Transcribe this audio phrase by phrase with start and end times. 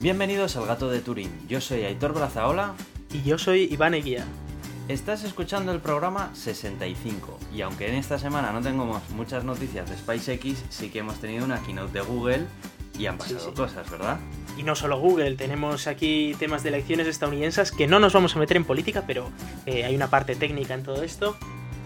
[0.00, 1.30] Bienvenidos al Gato de Turín.
[1.48, 2.74] Yo soy Aitor Brazaola.
[3.12, 4.24] Y yo soy Iván Eguía.
[4.88, 9.96] Estás escuchando el programa 65 y aunque en esta semana no tengamos muchas noticias de
[9.96, 12.46] SpaceX, sí que hemos tenido una keynote de Google
[12.98, 13.54] y han pasado Sí, sí.
[13.54, 14.18] cosas, ¿verdad?
[14.56, 18.38] Y no solo Google, tenemos aquí temas de elecciones estadounidenses que no nos vamos a
[18.40, 19.30] meter en política, pero
[19.66, 21.36] eh, hay una parte técnica en todo esto.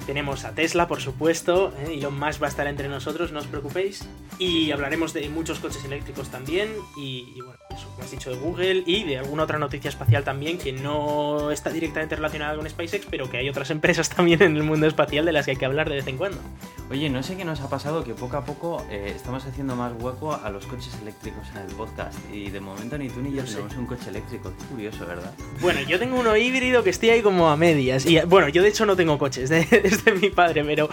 [0.06, 3.46] Tenemos a Tesla, por supuesto, eh, Elon Musk va a estar entre nosotros, no os
[3.46, 4.06] preocupéis.
[4.38, 6.68] Y hablaremos de muchos coches eléctricos también.
[6.96, 10.22] Y, y bueno, eso que has dicho de Google y de alguna otra noticia espacial
[10.24, 14.56] también que no está directamente relacionada con SpaceX, pero que hay otras empresas también en
[14.56, 16.38] el mundo espacial de las que hay que hablar de vez en cuando.
[16.90, 19.92] Oye, no sé qué nos ha pasado que poco a poco eh, estamos haciendo más
[19.98, 23.40] hueco a los coches eléctricos en el podcast y de momento ni tú ni yo
[23.40, 23.54] No sé.
[23.54, 24.52] tenemos un coche eléctrico.
[24.58, 25.32] Qué curioso, ¿verdad?
[25.62, 28.04] Bueno, yo tengo uno híbrido que estoy ahí como a medias.
[28.04, 30.88] Y bueno, yo de hecho no tengo coches, de, es de mi padre, pero.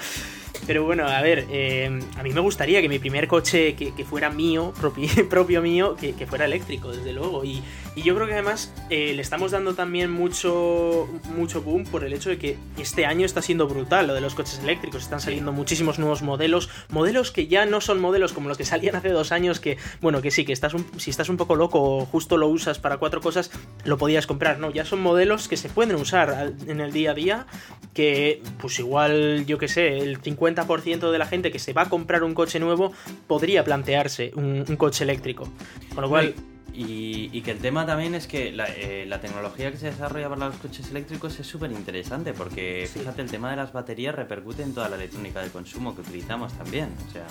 [0.68, 4.30] Pero bueno, a ver, eh, a mí me gustaría que mi primer coche que, fuera
[4.30, 7.44] mío, propi- propio mío, que fuera eléctrico, desde luego.
[7.44, 7.64] Y,
[7.96, 12.14] y yo creo que además eh, le estamos dando también mucho, mucho boom por el
[12.14, 15.04] hecho de que este año está siendo brutal lo de los coches eléctricos.
[15.04, 18.96] Están saliendo muchísimos nuevos modelos, modelos que ya no son modelos como los que salían
[18.96, 21.82] hace dos años, que, bueno, que sí, que estás un- si estás un poco loco
[21.82, 23.52] o justo lo usas para cuatro cosas,
[23.84, 24.72] lo podías comprar, ¿no?
[24.72, 27.46] Ya son modelos que se pueden usar en el día a día,
[27.94, 31.90] que pues igual, yo que sé, el 50% de la gente que se va a
[31.90, 32.94] comprar un coche nuevo
[33.28, 35.50] podría plantearse un, un coche eléctrico.
[35.94, 36.34] Con lo cual,
[36.74, 40.30] Y, y que el tema también es que la, eh, la tecnología que se desarrolla
[40.30, 43.00] para los coches eléctricos es súper interesante porque Sí.
[43.00, 46.54] fíjate, el tema de las baterías repercute en toda la electrónica de consumo que utilizamos
[46.54, 46.90] también.
[47.10, 47.26] O sea,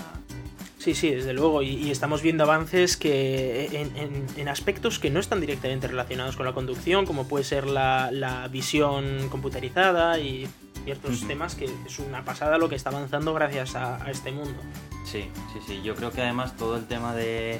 [0.78, 5.08] sí, sí, desde luego, y, y estamos viendo avances que en, en- en aspectos que
[5.11, 10.46] no están directamente relacionados con la conducción, como puede ser la, la visión computerizada y
[10.84, 14.58] ciertos temas que es una pasada lo que está avanzando gracias a- a este mundo.
[15.06, 15.80] sí, sí, sí.
[15.83, 17.58] Yo creo que además todo el tema de,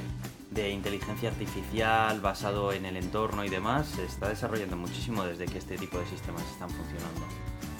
[0.51, 5.57] de inteligencia artificial basado en el entorno y demás se está desarrollando muchísimo desde que
[5.57, 7.21] este tipo de sistemas están funcionando.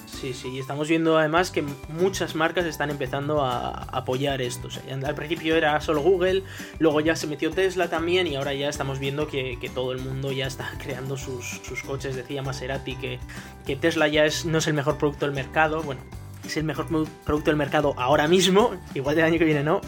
[0.07, 4.69] Sí, sí, y estamos viendo además que muchas marcas están empezando a apoyar esto.
[5.03, 6.43] Al principio era solo Google,
[6.77, 9.99] luego ya se metió Tesla también y ahora ya estamos viendo que, que todo el
[9.99, 12.15] mundo ya está creando sus, sus coches.
[12.15, 13.19] Decía Maserati que,
[13.65, 15.81] que Tesla ya es, no es el mejor producto del mercado.
[15.81, 16.01] Bueno,
[16.45, 16.87] es el mejor
[17.25, 19.81] producto del mercado ahora mismo, igual del año que viene no.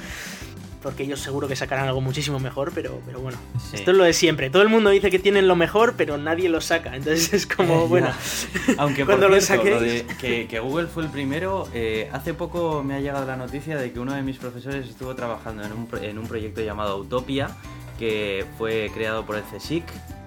[0.83, 3.77] Porque ellos seguro que sacarán algo muchísimo mejor, pero, pero bueno, Sí.
[3.77, 4.49] esto es lo de siempre.
[4.49, 6.95] Todo el mundo dice que tienen lo mejor, pero nadie lo saca.
[6.95, 8.11] Entonces es como, bueno,
[8.77, 12.83] Aunque Cuando lo cierto, lo de que, que Google fue el primero, eh, hace poco
[12.83, 15.88] me ha llegado la noticia de que uno de mis profesores estuvo trabajando en un,
[16.03, 17.50] en un proyecto llamado Utopia,
[17.97, 19.85] que fue creado por el CSIC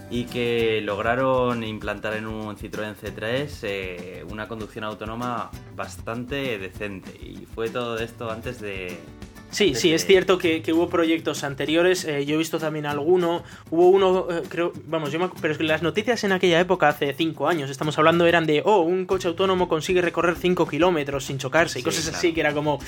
[0.08, 7.10] y que lograron implantar en un Citroën C3 eh, una conducción autónoma bastante decente.
[7.20, 8.98] Y fue todo esto antes de...
[9.56, 13.42] Sí, sí, es cierto que, que hubo proyectos anteriores, eh, yo he visto también alguno,
[13.70, 16.88] hubo uno, eh, creo, vamos, yo me, pero es que las noticias en aquella época,
[16.88, 21.24] hace cinco años, estamos hablando, eran de, oh, un coche autónomo consigue recorrer 5 kilómetros
[21.24, 22.18] sin chocarse y Sí, cosas claro.
[22.18, 22.78] así, que era como,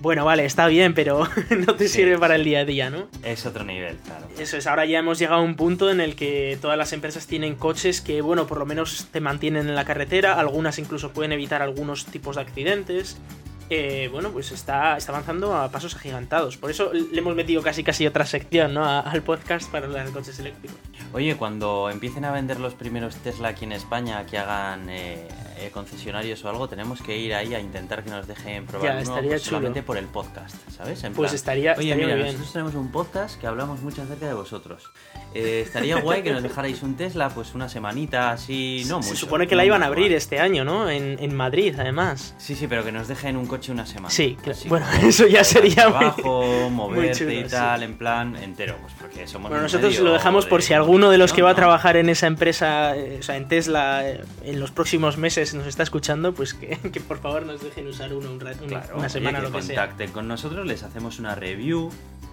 [0.00, 1.26] bueno, vale, está bien, pero
[1.66, 3.08] no te Sí, sirve para el día a día, ¿no?
[3.24, 4.26] Es otro nivel, claro.
[4.38, 7.28] Eso es, ahora ya hemos llegado a un punto en el que todas las empresas
[7.28, 11.32] tienen coches que, bueno, por lo menos te mantienen en la carretera, algunas incluso pueden
[11.32, 13.16] evitar algunos tipos de accidentes.
[13.72, 16.56] Eh, bueno, pues está, está avanzando a pasos agigantados.
[16.56, 18.84] Por eso le hemos metido casi casi otra sección ¿no?
[18.84, 20.76] Al podcast para hablar de coches eléctricos.
[21.12, 25.28] Oye, cuando empiecen a vender los primeros Tesla aquí en España, que hagan eh,
[25.60, 28.92] eh, concesionarios o algo, tenemos que ir ahí a intentar que nos dejen probar Ya,
[28.94, 29.56] uno estaría pues, chulo.
[29.58, 31.02] solamente por el podcast, ¿sabes?
[31.04, 32.26] En Pues plan, estaría- Oye, estaría mira, bien.
[32.28, 34.90] nosotros tenemos un podcast que hablamos mucho acerca de vosotros.
[35.34, 39.20] Eh, estaría guay que nos dejarais un Tesla, pues una semanita así, no Se mucho,
[39.20, 40.88] supone que la iban a abrir este año, ¿no?
[40.90, 42.34] En, en Madrid, además.
[42.38, 44.10] Sí, sí, pero que nos dejen un coche una semana.
[44.10, 47.50] Sí, Así bueno, eso ya sería muy- trabajo, moverte chulo, y sí.
[47.50, 51.18] tal, en plan entero, pues porque somos Bueno, nosotros lo dejamos por si alguno de
[51.18, 54.58] los que va a trabajar en esa empresa, eh, o sea, en Tesla, eh, en
[54.60, 58.30] los próximos meses nos está escuchando, pues que, que por favor nos dejen usar uno
[58.30, 59.76] un ra- una, Claro, una oye, semana, que lo que sea.
[59.82, 61.90] contacten con nosotros, les hacemos una review,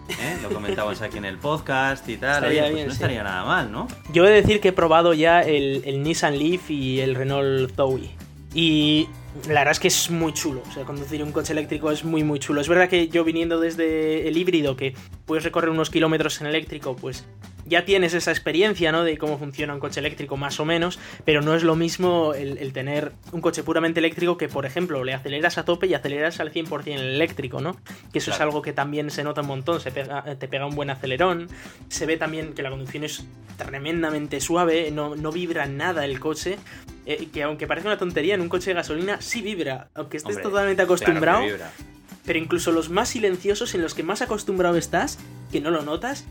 [0.10, 0.38] ¿eh?
[0.42, 2.96] lo comentamos aquí en el podcast y tal, oye, pues bien, no sí.
[2.96, 3.88] estaría nada mal, ¿no?
[4.14, 7.75] Yo he de decir que he probado ya el, el Nissan Leaf y el Renault
[7.75, 8.10] Zoe.
[8.54, 9.08] Y
[9.48, 10.64] la verdad es que es muy chulo.
[10.68, 12.62] O sea, conducir un coche eléctrico es muy, muy chulo.
[12.62, 16.96] Es verdad que yo viniendo desde el híbrido, que puedes recorrer unos kilómetros en eléctrico,
[16.96, 17.25] pues
[17.68, 19.04] ya tienes esa experiencia, ¿no?
[19.04, 22.58] De cómo funciona un coche eléctrico más o menos, pero no es lo mismo el,
[22.58, 26.40] el tener un coche puramente eléctrico que, por ejemplo, le aceleras a tope y aceleras
[26.40, 27.78] al 100% el eléctrico, ¿no?
[28.12, 30.75] Que eso es algo que también se nota un montón, se pega, te pega un
[30.75, 31.48] buen acelerón,
[31.90, 33.25] se ve también que la conducción es
[33.58, 36.58] tremendamente suave, no, no vibra nada el coche,
[37.06, 40.36] eh, que aunque parece una tontería, en un coche de gasolina sí vibra, aunque estés
[40.36, 41.44] Hombre, totalmente acostumbrado,
[42.25, 45.18] pero incluso los más silenciosos, en los que más acostumbrado estás,
[45.52, 46.25] que no lo notas,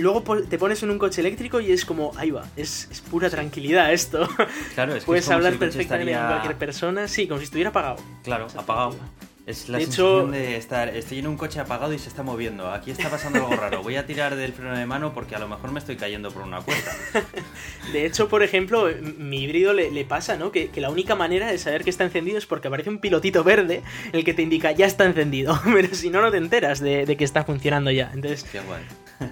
[0.00, 3.28] luego te pones en un coche eléctrico y es como, ahí va, es, es pura
[3.28, 4.26] tranquilidad esto.
[4.74, 7.44] Claro, es que Puedes es hablar si perfectamente con estaría- cualquier persona, sí, como si
[7.44, 7.96] estuviera apagado.
[8.24, 8.96] Claro, apagado.
[9.44, 12.22] Es la De sensación hecho- de estar, estoy en un coche apagado y se está
[12.22, 12.70] moviendo.
[12.70, 13.82] Aquí está pasando algo raro.
[13.82, 16.42] Voy a tirar del freno de mano porque a lo mejor me estoy cayendo por
[16.42, 16.92] una cuerda.
[17.92, 18.88] De hecho, por ejemplo,
[19.18, 20.52] mi híbrido le, le pasa, ¿no?
[20.52, 23.42] Que, que la única manera de saber que está encendido es porque aparece un pilotito
[23.42, 25.60] verde el que te indica ya está encendido.
[25.74, 28.12] Pero si no, no te enteras de, de que está funcionando ya.
[28.14, 28.82] Entonces, Qué guay.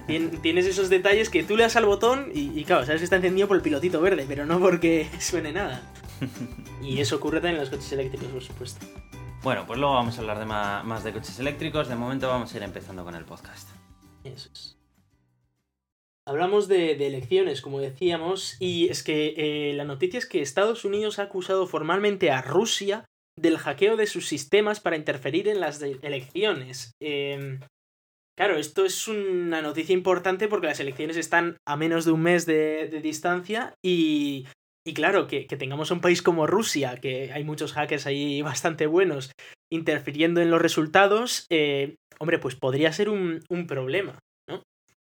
[0.06, 3.04] Tien- tienes esos detalles que tú le das al botón y, y, claro, sabes que
[3.04, 5.82] está encendido por el pilotito verde, pero no porque suene nada.
[6.82, 8.86] Y eso ocurre también en los coches eléctricos, por supuesto.
[9.42, 11.88] Bueno, pues luego vamos a hablar de más de coches eléctricos.
[11.88, 13.68] De momento vamos a ir empezando con el podcast.
[14.24, 14.76] Eso es.
[16.26, 20.84] Hablamos de, de elecciones, como decíamos, y es que eh, la noticia es que Estados
[20.84, 23.04] Unidos ha acusado formalmente a Rusia
[23.36, 26.92] del hackeo de sus sistemas para interferir en las elecciones.
[27.00, 27.58] Eh,
[28.40, 32.46] claro, esto es una noticia importante porque las elecciones están a menos de un mes
[32.46, 34.46] de, distancia y,
[34.82, 38.86] y claro, que, que tengamos un país como Rusia, que hay muchos hackers ahí bastante
[38.86, 39.30] buenos,
[39.70, 44.18] interfiriendo en los resultados, eh, hombre, pues podría ser un, un problema.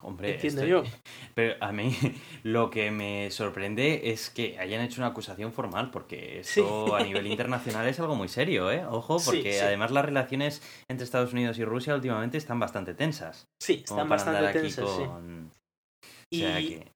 [0.02, 0.82] Hombre, Entiendo estoy- yo.
[1.34, 1.96] Pero a mí
[2.42, 6.60] lo que me sorprende es que hayan hecho una acusación formal, porque Sí.
[6.60, 8.84] esto a nivel internacional es algo muy serio, ¿eh?
[8.84, 9.58] Ojo, porque sí.
[9.60, 13.46] además las relaciones entre Estados Unidos y Rusia últimamente están bastante tensas.
[13.62, 15.04] Sí, están bastante tensas, sí.
[15.04, 15.50] con...
[16.32, 16.92] O sea Y, que...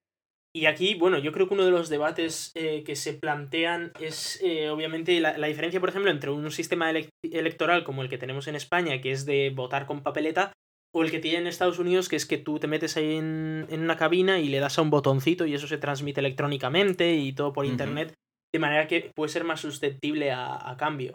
[0.55, 4.41] y aquí, bueno, yo creo que uno de los debates eh, que se plantean es
[4.43, 8.19] eh, obviamente la, la diferencia, por ejemplo, entre un sistema elec- electoral como el que
[8.19, 10.53] tenemos en España, que es de votar con papeleta,
[10.97, 13.67] o el que tiene en Estados Unidos, que es que tú te metes ahí en,
[13.69, 17.35] en una cabina y le das a un botoncito y eso se transmite electrónicamente y
[17.35, 18.15] todo por internet,
[18.51, 21.15] de manera que puede ser más susceptible a, a cambio.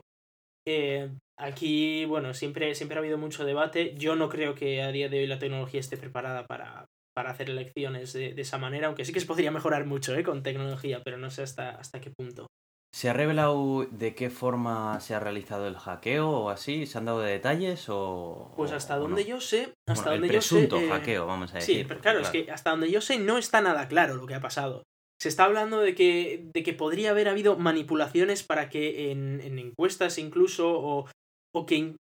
[0.68, 3.96] Eh, aquí, bueno, siempre, siempre ha habido mucho debate.
[3.98, 6.86] Yo no creo que a día de hoy la tecnología esté preparada para,
[7.16, 10.22] para hacer elecciones de, de esa manera, aunque sí que se podría mejorar mucho ¿eh?
[10.22, 12.46] con tecnología, pero no sé hasta, hasta qué punto.
[12.94, 16.86] ¿Se ha revelado de qué forma se ha realizado el hackeo o así?
[16.86, 18.52] ¿Se han dado detalles o...?
[18.58, 19.28] Pues hasta donde no?
[19.30, 20.56] yo sé, hasta Bueno, donde el yo sé...
[20.56, 21.78] presunto eh, hackeo, vamos a decir.
[21.78, 24.36] Sí, pero claro, es que hasta donde yo sé no está nada claro lo que
[24.36, 24.84] ha pasado.
[25.22, 29.58] Se está hablando de que, de que podría haber habido manipulaciones para que en, en
[29.60, 31.10] encuestas incluso, o,
[31.56, 31.96] o que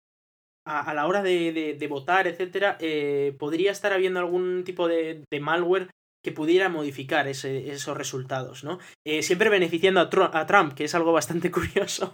[0.65, 4.87] a, a la hora de, de- de votar, etcétera, eh, podría estar habiendo algún tipo
[4.87, 5.89] de, de malware
[6.23, 8.79] que pudiera modificar ese- esos resultados, ¿no?
[9.05, 12.11] Eh, siempre beneficiando a, Tru- a Trump, que es algo bastante curioso,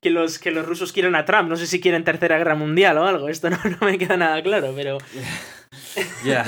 [0.00, 1.48] que los, que los rusos quieren a Trump.
[1.48, 4.42] No sé si quieren tercera guerra mundial o algo, esto no, no me queda nada
[4.42, 4.98] claro, pero
[6.24, 6.44] Ya.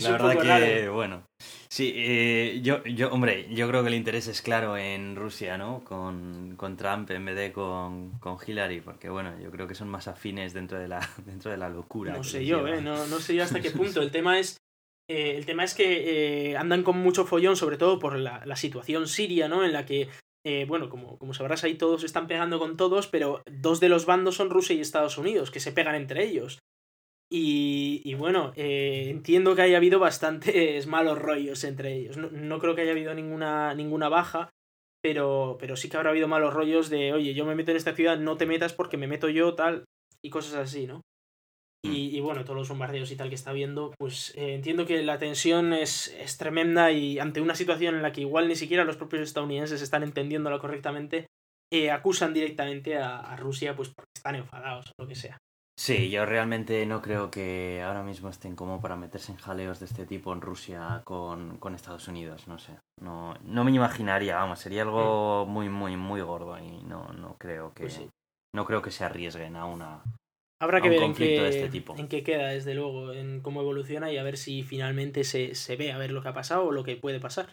[0.00, 0.94] La verdad que, raro.
[0.94, 1.22] bueno.
[1.68, 5.82] Sí, eh, yo, yo, hombre, yo creo que el interés es claro en Rusia, ¿no?
[5.84, 9.88] Con, con Trump en vez de con, con Hillary, porque, bueno, yo creo que son
[9.88, 12.12] más afines dentro de la, dentro de la locura.
[12.12, 12.78] No sé yo, lleva.
[12.78, 12.82] ¿eh?
[12.82, 14.02] No, no sé yo hasta qué punto.
[14.02, 14.58] El tema es.
[15.08, 19.08] Eh, el tema es que eh, andan con mucho follón, sobre todo por la, situación
[19.08, 19.64] siria, ¿no?
[19.64, 20.08] En la que,
[20.44, 24.06] eh, bueno, como, como sabrás, ahí todos están pegando con todos, pero dos de los
[24.06, 26.58] bandos son Rusia y Estados Unidos, que se pegan entre ellos.
[27.30, 32.16] Y, y bueno, entiendo que haya habido bastantes malos rollos entre ellos.
[32.16, 34.50] No, no creo que haya habido ninguna, ninguna baja,
[35.02, 37.94] pero, pero sí que habrá habido malos rollos de, oye, yo me meto en esta
[37.94, 39.84] ciudad, no te metas porque me meto yo, tal,
[40.22, 41.00] y cosas así, ¿no?
[41.84, 45.02] Y, y bueno, todos los bombardeos y tal que está viendo, pues eh, entiendo que
[45.02, 48.84] la tensión es, es tremenda y ante una situación en la que igual ni siquiera
[48.84, 51.26] los propios estadounidenses están entendiéndola correctamente,
[51.72, 55.38] eh, acusan directamente a, a Rusia pues porque están enfadados o lo que sea.
[55.76, 59.86] Sí, yo realmente no creo que ahora mismo estén como para meterse en jaleos de
[59.86, 62.78] este tipo en Rusia con, con Estados Unidos, no sé.
[63.00, 67.72] No, no me imaginaría, vamos, sería algo muy, muy, muy gordo y no, no creo
[67.74, 67.86] que Mm.
[67.86, 68.08] Pues sí.
[68.54, 70.02] no creo que se arriesguen a una.
[70.62, 71.96] Habrá que ver en qué, de este tipo.
[71.98, 75.74] en qué queda, desde luego, en cómo evoluciona y a ver si finalmente se, se
[75.74, 77.50] ve a ver lo que ha pasado o lo que puede pasar.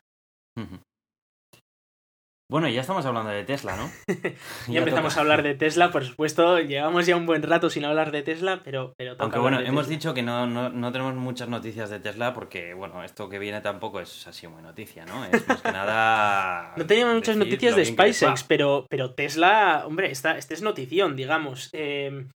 [2.51, 3.89] Bueno, ya estamos hablando de Tesla, ¿no?
[4.67, 8.11] Ya, empezamos a hablar de Tesla, por supuesto, llevamos ya un buen rato sin hablar
[8.11, 9.95] de Tesla, pero, pero toca Aunque bueno, hemos Tesla.
[9.95, 13.61] dicho que no, no, no tenemos muchas noticias de Tesla porque, bueno, esto que viene
[13.61, 15.25] tampoco es así muy noticia, ¿no?
[15.25, 16.73] Es más que nada...
[16.77, 21.69] No teníamos muchas noticias de SpaceX, pero, pero Tesla, hombre, esta, esta es notición, digamos.
[21.73, 22.27] Eh,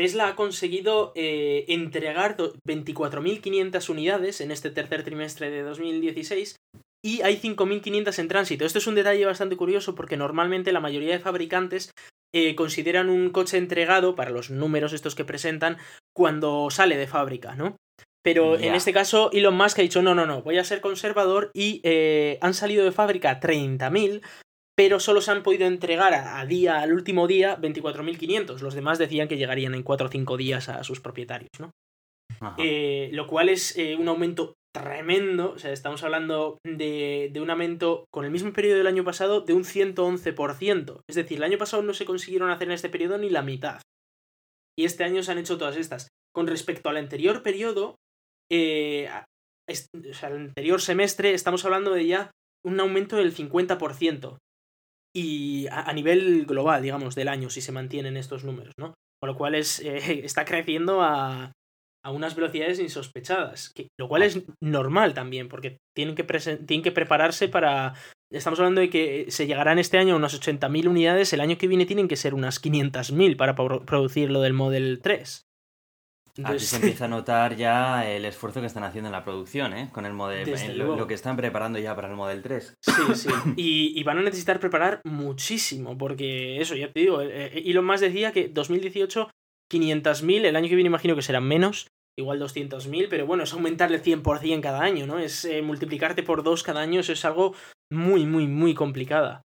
[0.00, 6.56] Tesla ha conseguido eh, entregar do- 24.500 unidades en este tercer trimestre de 2016
[7.04, 8.64] y hay 5.500 en tránsito.
[8.64, 11.90] Esto es un detalle bastante curioso porque normalmente la mayoría de fabricantes
[12.34, 15.76] eh, consideran un coche entregado, para los números estos que presentan,
[16.16, 17.76] cuando sale de fábrica, ¿no?
[18.24, 21.50] Pero en este caso Elon Musk ha dicho, no, no, no, voy a ser conservador
[21.52, 24.22] y eh, han salido de fábrica 30.000,
[24.80, 28.60] pero solo se han podido entregar a, día, al último día, 24.500.
[28.60, 31.70] Los demás decían que llegarían en 4 o 5 días a sus propietarios, ¿no?
[32.56, 37.50] eh, lo cual es eh, un aumento tremendo, o sea, estamos hablando de, de, un
[37.50, 41.00] aumento con el mismo periodo del año pasado de un 111%.
[41.06, 43.82] Es decir, el año pasado no se consiguieron hacer en este periodo ni la mitad.
[44.78, 46.08] Y este año se han hecho todas estas.
[46.34, 47.96] Con respecto al anterior periodo,
[48.50, 49.10] eh,
[49.68, 52.30] o sea, el anterior semestre, estamos hablando de ya
[52.64, 54.38] un aumento del 50%.
[55.14, 58.94] Y a, nivel global, digamos, del año, si se mantienen estos números, ¿no?
[59.20, 61.52] Con lo cual es, eh, está creciendo a,
[62.02, 66.92] a unas velocidades insospechadas, que, lo cual es normal también, porque tienen que, tienen que
[66.92, 67.94] prepararse para...
[68.32, 71.66] Estamos hablando de que se llegarán este año a unas 80.000 unidades, el año que
[71.66, 75.42] viene tienen que ser unas 500.000 para producir lo del Model 3.
[76.44, 79.90] Aquí se empieza a notar ya el esfuerzo que están haciendo en la producción, ¿eh?
[79.92, 82.74] Con el modelo, eh, lo, que están preparando ya para el Model 3.
[82.80, 83.28] Sí, sí.
[83.56, 88.00] Y, van a necesitar preparar muchísimo, porque eso, ya te digo, eh, eh, Elon Musk
[88.00, 89.30] decía que 2018
[89.72, 91.86] 500.000, el año que viene imagino que serán menos,
[92.18, 95.18] igual 200.000, pero bueno, es aumentarle 100% cada año, ¿no?
[95.20, 97.54] Es multiplicarte por dos cada año, eso es algo
[97.92, 99.42] muy, muy, muy complicada.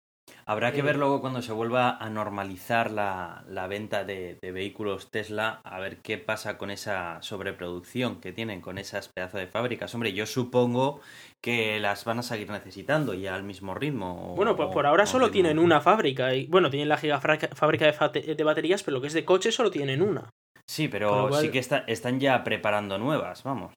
[0.47, 5.79] Habrá que ver luego cuando se vuelva a normalizar la, venta de, vehículos Tesla, a
[5.81, 9.95] ver qué pasa con esa sobreproducción que tienen con esas pedazos de fábricas.
[9.95, 11.01] Hombre, yo supongo
[11.41, 14.35] que las van a seguir necesitando ya al mismo ritmo.
[14.37, 16.35] bueno, pues por ahora solo tienen una fábrica.
[16.35, 19.71] Y, bueno, tienen la gigafábrica de, de baterías, pero lo que es de coches solo
[19.71, 20.31] tienen una.
[20.67, 23.73] Sí, pero sí que están ya preparando nuevas, vamos.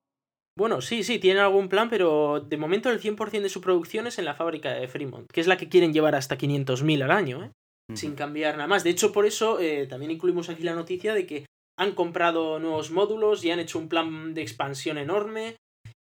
[0.58, 4.20] Bueno, sí, sí, tienen algún plan, pero de momento el 100% de su producción es
[4.20, 7.44] en la fábrica de Fremont, que es la que quieren llevar hasta 500.000 al año,
[7.44, 7.52] ¿eh?
[7.94, 8.84] sin cambiar nada más.
[8.84, 11.46] De hecho, por eso eh, también incluimos aquí la noticia de que
[11.78, 15.58] han comprado nuevos módulos y han hecho un plan de expansión enorme.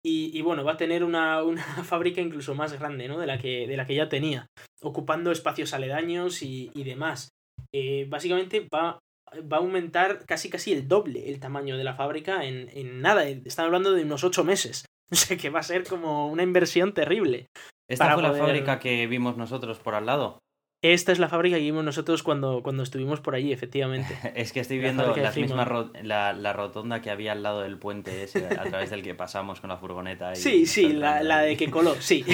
[0.04, 3.18] Y, bueno, va a tener una, una, fábrica incluso más grande, ¿no?
[3.18, 4.46] De la que, de la que ya tenía,
[4.82, 7.28] ocupando espacios aledaños y, y demás.
[7.72, 8.98] Eh, básicamente va
[9.40, 13.28] va a aumentar casi casi el doble el tamaño de la fábrica en, en nada.
[13.28, 14.84] Están hablando de unos ocho meses.
[15.12, 17.48] O sea que va a ser como una inversión terrible.
[17.86, 20.38] ¿Esta fue la fábrica que vimos nosotros por al lado?
[20.82, 24.18] Esta es la fábrica que vimos nosotros cuando, cuando estuvimos por allí, efectivamente.
[24.34, 28.24] es que estoy viendo la, misma la, la, rotonda que había al lado del puente
[28.24, 30.34] ese, a través del que pasamos con la furgoneta.
[30.34, 32.24] sí, sí, la, la, de que coló, sí,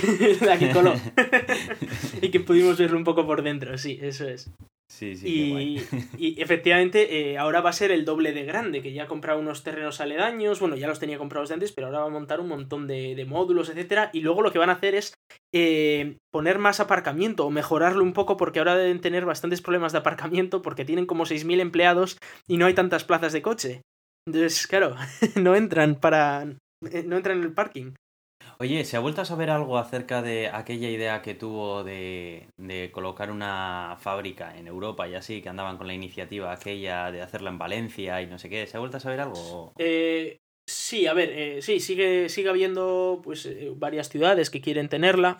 [0.40, 0.94] la que coló.
[2.22, 4.50] y que pudimos verlo un poco por dentro, sí, eso es.
[4.90, 5.80] Sí, sí, y,
[6.18, 9.38] y, efectivamente eh, ahora va a ser el doble de grande, que ya ha comprado
[9.38, 12.40] unos terrenos aledaños, bueno, ya los tenía comprados de antes, pero ahora va a montar
[12.40, 15.12] un montón de, de módulos, etcétera, y luego lo que van a hacer es
[15.54, 19.98] eh, poner más aparcamiento o mejorarlo un poco porque ahora deben tener bastantes problemas de
[19.98, 22.18] aparcamiento porque tienen como 6.000 empleados
[22.48, 23.82] y no hay tantas plazas de coche.
[24.26, 24.96] Entonces, claro,
[25.36, 26.44] no entran para...
[26.90, 27.92] Eh, no entran en el parking.
[28.60, 32.48] Oye, ¿se ha vuelto a saber algo acerca de aquella idea que tuvo de,
[32.92, 37.50] colocar una fábrica en Europa y así, que andaban con la iniciativa aquella de hacerla
[37.50, 38.66] en Valencia y no sé qué?
[38.66, 39.72] ¿Se ha vuelto a saber algo?
[39.78, 40.38] Eh,
[40.68, 45.38] sí, a ver, eh, sí, sigue, sigue habiendo pues eh, varias ciudades que quieren tenerla.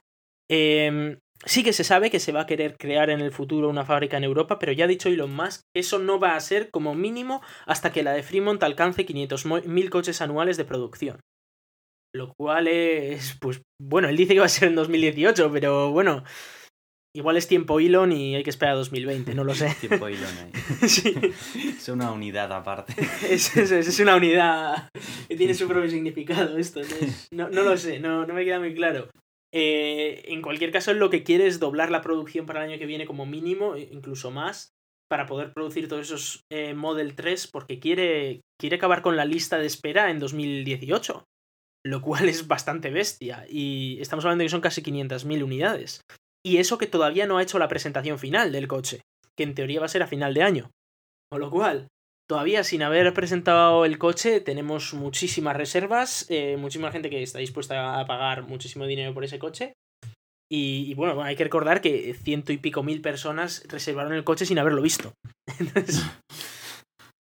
[0.48, 3.84] Em, sí que se sabe que se va a querer crear en el futuro una
[3.84, 6.94] fábrica en Europa, pero ya ha dicho Elon Musk eso no va a ser como
[6.94, 11.18] mínimo hasta que la de Fremont alcance 500.000 coches anuales de producción.
[12.18, 16.24] Lo cual es, pues, bueno, él dice que va a ser en 2018, pero bueno,
[17.14, 19.72] igual es tiempo Elon y hay que esperar a 2020, no lo sé.
[19.80, 20.88] tiempo Elon ahí.
[20.88, 21.14] sí.
[21.54, 22.92] Es una unidad aparte.
[23.30, 24.88] Es, es, una unidad
[25.28, 26.80] que tiene su propio significado esto.
[27.30, 29.08] No, no, lo sé, no, no me queda muy claro.
[29.54, 32.86] Eh, en cualquier caso, lo que quiere es doblar la producción para el año que
[32.86, 34.70] viene como mínimo, e incluso más,
[35.08, 39.56] para poder producir todos esos eh, Model 3, porque quiere, quiere acabar con la lista
[39.58, 41.24] de espera en 2018
[41.88, 43.46] lo cual es bastante bestia.
[43.48, 46.02] Y estamos hablando de que son casi 500.000 unidades.
[46.44, 49.00] Y eso que todavía no ha hecho la presentación final del coche,
[49.36, 50.70] que en teoría va a ser a final de año.
[51.30, 51.88] Con lo cual,
[52.28, 57.98] todavía sin haber presentado el coche, tenemos muchísimas reservas, eh, muchísima gente que está dispuesta
[57.98, 59.74] a pagar muchísimo dinero por ese coche.
[60.50, 64.58] Y, bueno, hay que recordar que ciento y pico mil personas reservaron el coche sin
[64.58, 65.12] haberlo visto.
[65.58, 66.02] Entonces,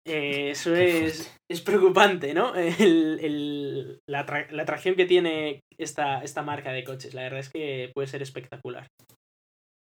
[0.06, 2.54] eh, eso es, es, preocupante, ¿no?
[2.54, 7.14] El, la, atracción que tiene esta, esta marca de coches.
[7.14, 8.86] La verdad es que puede ser espectacular.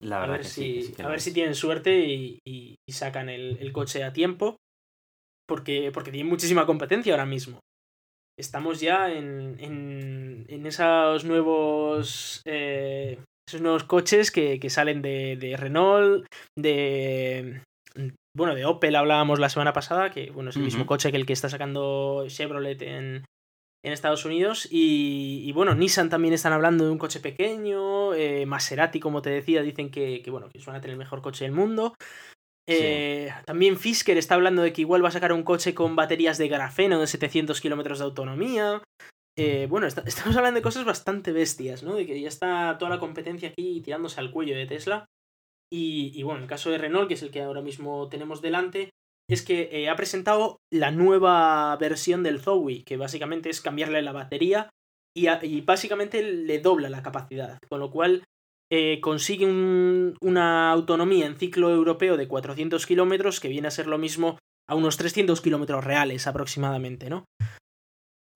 [0.00, 4.04] La verdad a ver si, a ver si tienen suerte y, y, sacan el, coche
[4.04, 4.56] a tiempo.
[5.46, 7.60] Porque, porque tienen muchísima competencia ahora mismo.
[8.38, 12.42] Estamos ya en, en, en esos nuevos.
[12.44, 17.62] Eh, esos nuevos coches que, que salen de, de Renault, de,
[18.38, 21.26] bueno, de Opel hablábamos la semana pasada, que bueno, es el mismo coche que el
[21.26, 23.24] que está sacando Chevrolet en,
[23.84, 24.68] en Estados Unidos.
[24.70, 28.14] Y, bueno, Nissan también están hablando de un coche pequeño.
[28.14, 31.20] Eh, Maserati, como te decía, dicen que, que, bueno, que van a tener el mejor
[31.20, 31.94] coche del mundo.
[32.70, 36.38] Eh, también Fisker está hablando de que igual va a sacar un coche con baterías
[36.38, 38.82] de grafeno de 700 kilómetros de autonomía.
[39.36, 41.94] Eh, bueno, estamos hablando de cosas bastante bestias, ¿no?
[41.94, 45.06] De que ya está toda la competencia aquí tirándose al cuello de Tesla.
[45.70, 48.90] Y, y bueno, el caso de Renault, que es el que ahora mismo tenemos delante,
[49.30, 54.12] es que eh, ha presentado la nueva versión del Zoe, que básicamente es cambiarle la
[54.12, 54.70] batería
[55.14, 58.24] y, básicamente le dobla la capacidad, con lo cual
[58.70, 59.46] eh, consigue
[60.20, 64.74] una autonomía en ciclo europeo de 400 kilómetros, que viene a ser lo mismo a
[64.74, 67.24] unos 300 kilómetros reales aproximadamente, ¿no?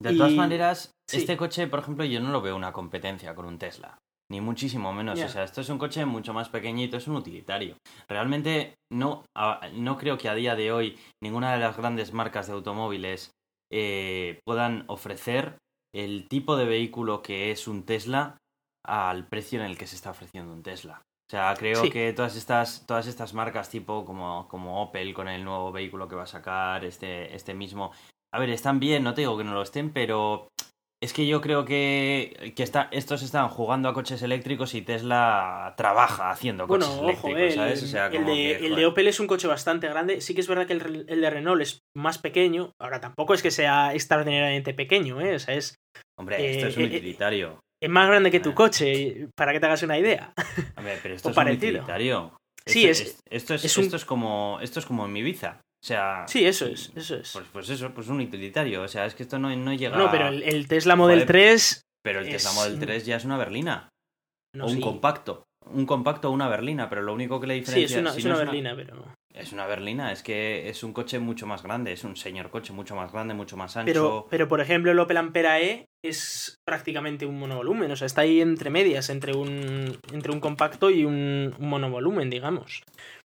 [0.01, 3.57] De todas maneras, este coche, por ejemplo, yo no lo veo una competencia con un
[3.57, 3.97] Tesla.
[4.33, 5.21] Ni muchísimo menos.
[5.21, 7.77] O sea, esto es un coche mucho más pequeñito, es un utilitario.
[8.09, 9.25] Realmente no,
[9.73, 13.29] no creo que a día de hoy ninguna de las grandes marcas de automóviles
[13.71, 15.59] eh, puedan ofrecer
[15.93, 18.37] el tipo de vehículo que es un Tesla
[18.83, 21.03] al precio en el que se está ofreciendo un Tesla.
[21.29, 25.43] O sea, creo que todas estas, todas estas marcas tipo como, como Opel con el
[25.43, 27.91] nuevo vehículo que va a sacar, este, este mismo...
[28.33, 30.47] A ver, están bien, no te digo que no lo estén, pero
[31.03, 35.73] es que yo creo que, que está, estos están jugando a coches eléctricos y Tesla
[35.75, 37.83] trabaja haciendo coches eléctricos, eh, ¿sabes?
[37.83, 40.21] O sea, el, de, el, de, Opel es un coche bastante grande.
[40.21, 42.71] Sí que es verdad que el, el, de Renault es más pequeño.
[42.81, 45.35] Ahora tampoco es que sea extraordinariamente pequeño, ¿eh?
[45.35, 45.75] O sea, es.
[46.17, 47.59] Hombre, esto es un eh, eh, utilitario.
[47.81, 48.55] Es más grande que tu ah.
[48.55, 50.33] coche, para que te hagas una idea.
[50.77, 52.37] Hombre, pero esto es un utilitario.
[52.65, 55.59] Sí, es, esto, es, esto es como esto es como en mi Ibiza.
[55.83, 56.23] O sea.
[56.29, 57.33] Sí, eso es, eso es.
[57.33, 58.83] Pues, pues eso, pues un utilitario.
[58.83, 59.97] O sea, es que esto no, no llega.
[59.97, 61.81] No, pero el, Tesla Model 3.
[62.01, 63.89] Pero el Tesla Model 3 ya es una berlina.
[64.57, 65.43] o un compacto.
[65.65, 67.87] Un compacto o una berlina, pero lo único que le diferencia.
[67.87, 69.13] Sí, es una, es una berlina, pero.
[69.33, 72.71] Es una berlina, es que es un coche mucho más grande, es un señor coche
[72.71, 73.91] mucho más grande, mucho más ancho.
[73.91, 78.21] Pero, pero por ejemplo, el Opel Ampera E es prácticamente un monovolumen, o sea, está
[78.21, 82.83] ahí entre medias, entre un, entre un compacto y un, un monovolumen, digamos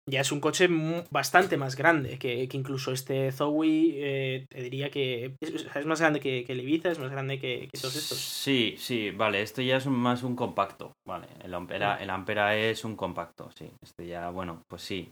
[0.08, 0.70] ya es un coche
[1.10, 3.94] bastante más grande que, incluso este Zoe.
[3.96, 7.96] Eh, te diría que es, más grande que, el Ibiza, es más grande que, todos
[7.96, 8.20] estos.
[8.20, 9.42] Sí, sí, vale.
[9.42, 10.94] Esto ya es más un compacto.
[11.08, 13.72] Vale, el Ampera, el Ampera es un compacto, sí.
[13.82, 15.10] Este ya, bueno, pues sí.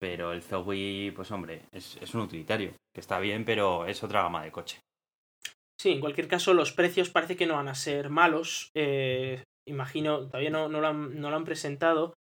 [0.00, 2.72] Pero el Zoe, pues hombre, es, un utilitario.
[2.94, 4.80] Que está bien, pero es otra gama de coche.
[5.78, 8.70] Sí, en cualquier caso, los precios parece que no van a ser malos.
[8.74, 12.14] Eh, imagino, todavía no, no, lo no lo han presentado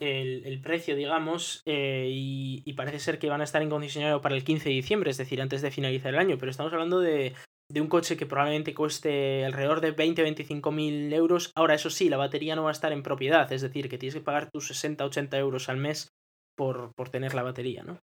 [0.00, 4.44] el, precio, digamos, eh, y, parece ser que van a estar en condicionado para el
[4.44, 7.34] 15 de diciembre, es decir, antes de finalizar el año, pero estamos hablando de,
[7.70, 11.52] de un coche que probablemente cueste alrededor de 20-25 mil euros.
[11.54, 14.14] Ahora, eso sí, la batería no va a estar en propiedad, es decir, que tienes
[14.14, 16.08] que pagar tus 60-80 euros al mes
[16.56, 17.98] por, por tener la batería, ¿no?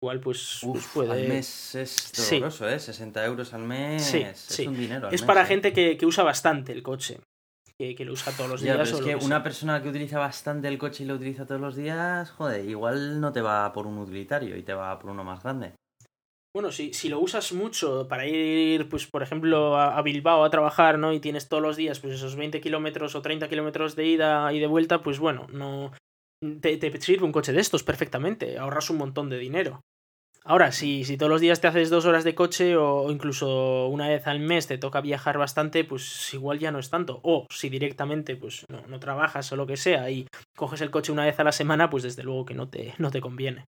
[0.00, 1.12] Igual, pues, pues puede...
[1.12, 2.78] Al mes es doloroso, ¿eh?
[2.78, 5.10] 60 euros al mes es un dinero.
[5.10, 5.46] es para ¿eh?
[5.46, 7.18] gente que, que, usa bastante el coche
[7.78, 8.92] que, lo usa todos los días.
[8.92, 12.30] es que, una persona que utiliza bastante el coche y lo utiliza todos los días,
[12.32, 15.74] joder, igual no te va por un utilitario y te va por uno más grande.
[16.52, 20.98] Bueno, si, si lo usas mucho para ir, pues, por ejemplo, a, Bilbao a trabajar,
[20.98, 21.12] ¿no?
[21.12, 24.58] Y tienes todos los días, pues, esos 20 kilómetros o 30 kilómetros de ida y
[24.58, 25.92] de vuelta, pues, bueno, no...
[26.60, 29.82] Te, te sirve un coche de estos perfectamente, ahorras un montón de dinero.
[30.48, 34.08] Ahora, si, si todos los días te haces dos horas de coche o incluso una
[34.08, 37.20] vez al mes te toca viajar bastante, pues igual ya no es tanto.
[37.22, 41.12] O si directamente pues no, no trabajas o lo que sea y coges el coche
[41.12, 43.66] una vez a la semana, pues desde luego que no te, no te conviene.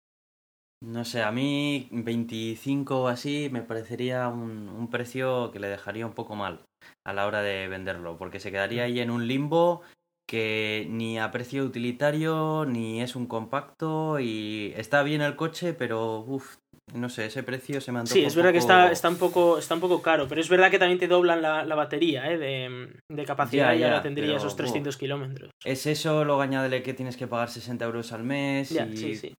[0.82, 6.08] No sé, a mí 25 o así me parecería un, un, precio que le dejaría
[6.08, 6.66] un poco mal
[7.06, 9.84] a la hora de venderlo, porque se quedaría ahí en un limbo
[10.28, 16.20] que ni a precio utilitario ni es un compacto y está bien el coche, pero
[16.20, 16.58] uff,
[16.94, 19.58] no sé, ese precio se me antoja Sí, es verdad que está, está, un poco,
[19.58, 22.38] está un poco caro, pero es verdad que también te doblan la, la batería ¿eh?
[22.38, 25.52] de, de capacidad y ahora tendría esos 300 kilómetros.
[25.64, 28.98] Es eso, luego añádele que tienes que pagar 60 euros al mes y...
[28.98, 29.34] Sí, sí.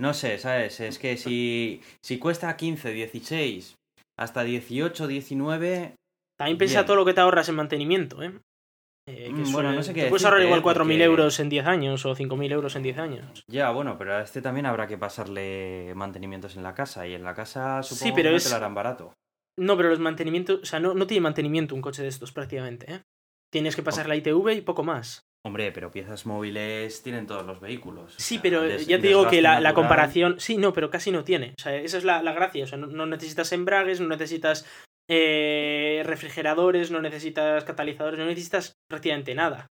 [0.00, 0.80] No sé, ¿sabes?
[0.80, 3.74] Es que si, si cuesta 15, 16,
[4.18, 5.94] hasta 18, 19...
[6.38, 8.32] También piensa todo lo que te ahorras en mantenimiento, ¿eh?
[9.06, 10.06] Eh, mm, bueno, no sé qué.
[10.06, 13.44] puedes ahorrar igual 4.000 euros en 10 años o 5.000 euros en 10 años.
[13.48, 17.06] Ya, bueno, pero a este también habrá que pasarle mantenimientos en la casa.
[17.06, 19.14] Y en la casa supongo que no te lo harán barato.
[19.58, 20.60] No, pero los mantenimientos.
[20.62, 22.92] O sea, no, no tiene mantenimiento un coche de estos prácticamente.
[22.92, 23.02] ¿eh?
[23.50, 25.26] Tienes que pasar la ITV y poco más.
[25.42, 28.14] Hombre, pero piezas móviles tienen todos los vehículos.
[28.18, 30.38] Sí, pero ya te digo que la, comparación.
[30.38, 31.54] Sí, no, pero casi no tiene.
[31.58, 32.64] O sea, esa es la, la gracia.
[32.64, 34.66] O sea, no, necesitas embragues, no necesitas
[35.12, 39.66] eh, refrigeradores, no necesitas catalizadores, no necesitas prácticamente nada.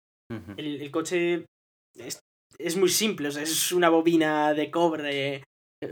[0.56, 1.44] el, coche
[1.96, 5.42] es, muy simple, o sea, es una bobina de cobre,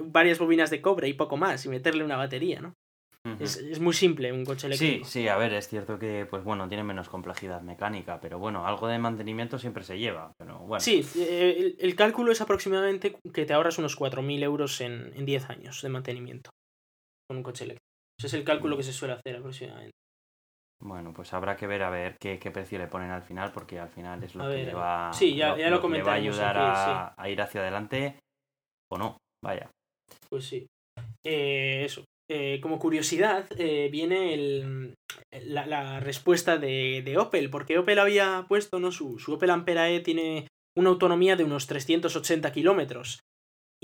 [0.05, 2.75] varias bobinas de cobre y poco más, y meterle una batería, ¿no?
[3.39, 5.07] Es, es muy simple un coche Sí, eléctrico.
[5.07, 8.89] sí, a ver, es cierto que, pues bueno, tiene menos complejidad mecánica, pero bueno, algo
[8.89, 10.81] de mantenimiento siempre se lleva, pero bueno.
[10.81, 15.25] Sí, eh, el, el cálculo es aproximadamente que te ahorras unos 4.000 euros en, en
[15.25, 16.51] 10 años de mantenimiento
[17.29, 17.92] con un coche eléctrico.
[18.23, 19.91] Ese es el cálculo que se suele hacer aproximadamente.
[20.81, 23.81] Bueno, pues habrá que ver a ver qué, qué precio le ponen al final, porque
[23.81, 25.89] al final es lo A que ver, le a va, Sí, ya- ya lo que
[25.89, 28.19] le va a ayudar aquí, a, a ir hacia adelante
[28.93, 29.69] o no, vaya.
[30.31, 30.67] Pues sí.
[31.27, 32.05] Eh, eso.
[32.31, 34.95] Eh, como curiosidad, eh, viene el,
[35.33, 38.93] la, la respuesta de, de Opel, porque Opel había puesto, ¿no?
[38.93, 40.47] Su, su Opel Ampera E tiene
[40.79, 43.19] una autonomía de unos 380 kilómetros.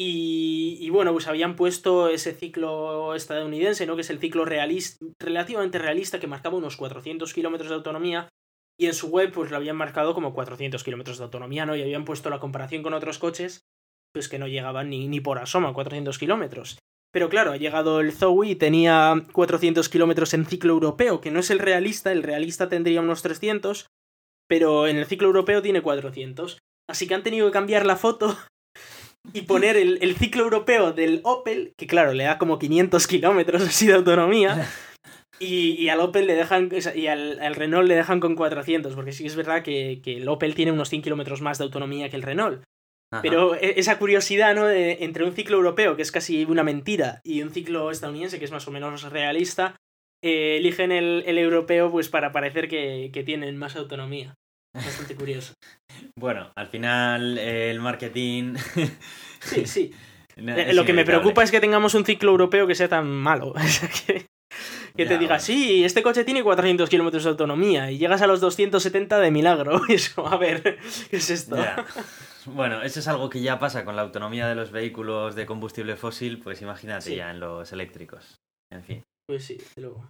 [0.01, 3.97] Y, y bueno, pues habían puesto ese ciclo estadounidense, ¿no?
[3.97, 8.29] Que es el ciclo realista, relativamente realista, que marcaba unos 400 kilómetros de autonomía.
[8.79, 11.75] Y en su web, pues lo habían marcado como 400 kilómetros de autonomía, ¿no?
[11.75, 13.63] Y habían puesto la comparación con otros coches,
[14.13, 16.79] pues que no llegaban ni, ni por asoma a 400 kilómetros.
[17.11, 21.41] Pero claro, ha llegado el Zoe y tenía 400 kilómetros en ciclo europeo, que no
[21.41, 23.87] es el realista, el realista tendría unos 300,
[24.47, 26.59] pero en el ciclo europeo tiene 400.
[26.89, 28.37] Así que han tenido que cambiar la foto
[29.33, 33.63] y poner el, el ciclo europeo del Opel, que claro, le da como 500 kilómetros
[33.63, 34.69] así de autonomía.
[35.41, 39.13] Y, y al Opel le dejan, y al, al Renault le dejan con 400, porque
[39.13, 42.17] sí es verdad que, que el Opel tiene unos 100 kilómetros más de autonomía que
[42.17, 42.65] el Renault.
[43.13, 43.23] Ajá.
[43.23, 44.67] Pero e- esa curiosidad, ¿no?
[44.67, 48.47] De- entre un ciclo europeo, que es casi una mentira, y un ciclo estadounidense, que
[48.47, 49.77] es más o menos realista,
[50.25, 54.35] eh, eligen el, el europeo pues para parecer que, que tienen más autonomía.
[54.75, 55.55] Bastante curioso.
[56.17, 58.55] Bueno, al final el marketing...
[59.41, 59.91] Sí, sí.
[60.37, 63.09] no, Eh, Lo que me preocupa es que tengamos un ciclo europeo que sea tan
[63.09, 63.53] malo.
[63.57, 64.27] O sea, que,
[64.97, 65.41] que te Ya, diga, bueno.
[65.45, 69.81] sí, este coche tiene 400 kilómetros de autonomía y llegas a los 270 de milagro.
[70.27, 70.79] A ver,
[71.11, 71.57] ¿qué es esto?
[71.57, 71.85] Ya.
[72.47, 75.97] Bueno, eso es algo que ya pasa con la autonomía de los vehículos de combustible
[75.97, 77.17] fósil, pues imagínate Sí.
[77.17, 78.39] ya en los eléctricos.
[78.73, 79.03] En fin.
[79.29, 80.09] Pues sí, desde luego.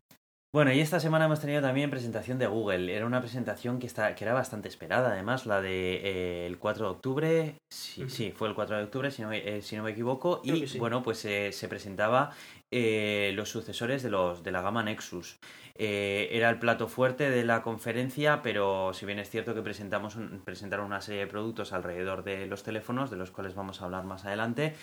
[0.51, 2.95] Bueno, y esta semana hemos tenido también presentación de Google.
[2.97, 6.87] Era una presentación que, está, que era bastante esperada, además, la de eh, el 4
[6.87, 7.55] de octubre.
[7.69, 10.41] Sí, sí, fue el 4 de octubre, si no, me- eh, si no me equivoco.
[10.41, 10.79] Creo Y sí.
[10.79, 12.31] bueno, pues eh, se presentaba
[12.71, 15.39] eh, los sucesores de, los, de la gama Nexus.
[15.81, 20.41] Era el plato fuerte de la conferencia, pero si bien es cierto que presentamos un-
[20.45, 24.05] presentaron una serie de productos alrededor de los teléfonos, de los cuales vamos a hablar
[24.05, 24.75] más adelante.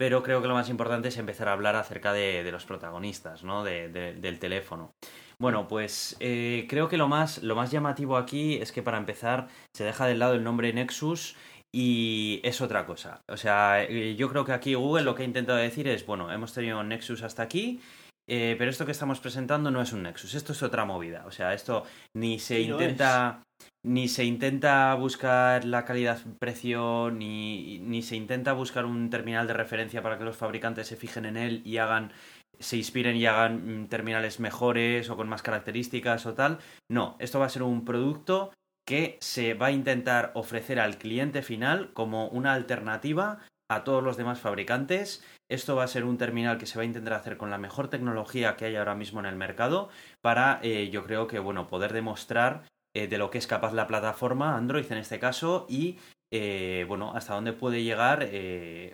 [0.00, 3.64] Pero creo que lo más importante es empezar a hablar acerca de, los protagonistas, ¿no?
[3.64, 4.94] De- del teléfono.
[5.38, 9.48] Bueno, pues eh, creo que lo más, lo más llamativo aquí es que para empezar
[9.74, 11.36] se deja de lado el nombre Nexus
[11.70, 13.20] y es otra cosa.
[13.28, 16.32] O sea, eh, yo creo que aquí Google lo que ha intentado decir es, bueno,
[16.32, 17.82] hemos tenido Nexus hasta aquí,
[18.32, 21.24] eh, pero esto que estamos presentando no es un Nexus, esto es otra movida.
[21.26, 23.42] O sea, esto ni se intenta...
[23.82, 30.02] Ni se intenta buscar la calidad-precio, ni, ni se intenta buscar un terminal de referencia
[30.02, 32.12] para que los fabricantes se fijen en él y hagan
[32.58, 36.58] se inspiren y hagan mm, terminales mejores o con más características o tal.
[36.88, 38.52] No, esto va a ser un producto
[38.86, 43.40] que se va a intentar ofrecer al cliente final como una alternativa
[43.70, 45.24] a todos los demás fabricantes.
[45.48, 47.88] Esto va a ser un terminal que se va a intentar hacer con la mejor
[47.88, 49.88] tecnología que hay ahora mismo en el mercado
[50.20, 53.86] para, eh, yo creo que, bueno, poder demostrar eh, de lo que es capaz la
[53.86, 55.98] plataforma Android en este caso y
[56.32, 58.28] eh, bueno, hasta dónde puede llegar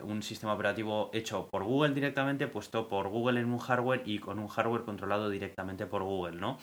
[0.03, 4.39] un sistema operativo hecho por Google directamente, puesto por Google en un hardware y con
[4.39, 6.59] un hardware controlado directamente por Google, ¿no?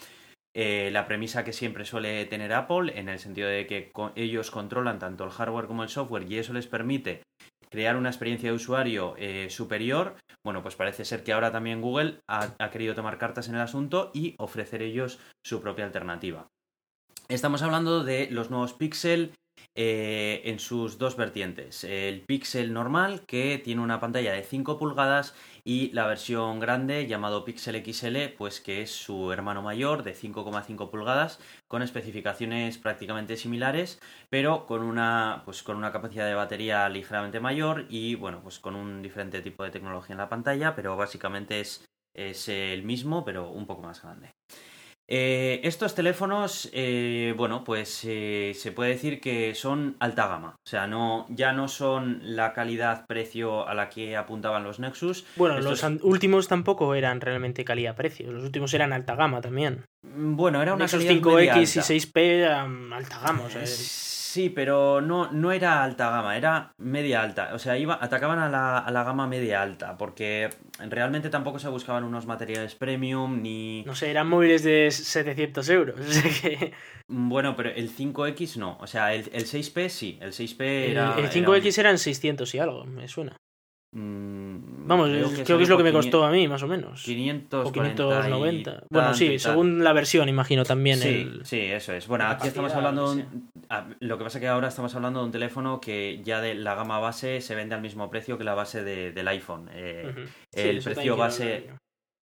[0.55, 5.23] La premisa que siempre suele tener Apple, en el sentido de que ellos controlan tanto
[5.23, 7.21] el hardware como el software y eso les permite
[7.73, 12.19] crear una experiencia de usuario eh, superior, bueno, pues parece ser que ahora también Google
[12.27, 16.51] ha, ha querido tomar cartas en el asunto y ofrecer ellos su propia alternativa.
[17.29, 19.33] Estamos hablando de los nuevos Pixel
[19.75, 21.83] eh, en sus dos vertientes.
[21.83, 25.33] El Pixel normal, que tiene una pantalla de 5 pulgadas,
[25.65, 30.89] y la versión grande, llamado Pixel XL, pues que es su hermano mayor de 5,5
[30.89, 33.99] pulgadas, con especificaciones prácticamente similares,
[34.29, 38.75] pero con una, pues, con una capacidad de batería ligeramente mayor y bueno, pues con
[38.75, 43.49] un diferente tipo de tecnología en la pantalla, pero básicamente es, es el mismo, pero
[43.49, 44.31] un poco más grande.
[45.15, 50.55] Eh, estos teléfonos, eh, bueno, pues eh, se puede decir que son alta gama.
[50.65, 55.23] O sea, no, ya no son la calidad-precio a la que apuntaban los Nexus.
[55.35, 58.31] Bueno, Estos- los últimos tampoco eran realmente calidad-precio.
[58.31, 59.85] Los últimos eran alta gama también.
[60.01, 61.81] Bueno, era una Nexus calidad 5X media y alta.
[61.83, 63.43] 6P eran alta gama.
[63.43, 63.67] o sea, Eh,
[64.33, 67.53] Sí, pero no, no era alta gama, era media alta.
[67.53, 71.69] O sea, iba, atacaban a la, a la gama media alta, porque realmente tampoco se
[71.69, 73.83] buscaban unos materiales premium ni...
[73.83, 75.99] no sé, eran móviles de 700 euros.
[75.99, 76.73] o sea que
[77.07, 78.75] Bueno, pero el 5X no.
[78.81, 82.57] O sea, el, el 6P sí, el 6P el, el era 5X eran 600 y
[82.57, 83.37] algo, me suena.
[83.93, 84.52] Mm,
[84.85, 85.09] Vamos,
[85.43, 87.03] creo que, es lo que me costó a mí, más o menos.
[87.03, 88.83] 500 o 590.
[88.89, 90.99] Bueno, sí, según la versión, imagino también.
[90.99, 92.07] Sí, sí, eso es.
[92.07, 93.15] Bueno, aquí estamos hablando.
[93.99, 96.99] Lo que pasa que ahora estamos hablando de un teléfono que ya de la gama
[96.99, 99.69] base se vende al mismo precio que la base del iPhone.
[99.73, 100.13] Eh,
[100.53, 101.69] el precio base.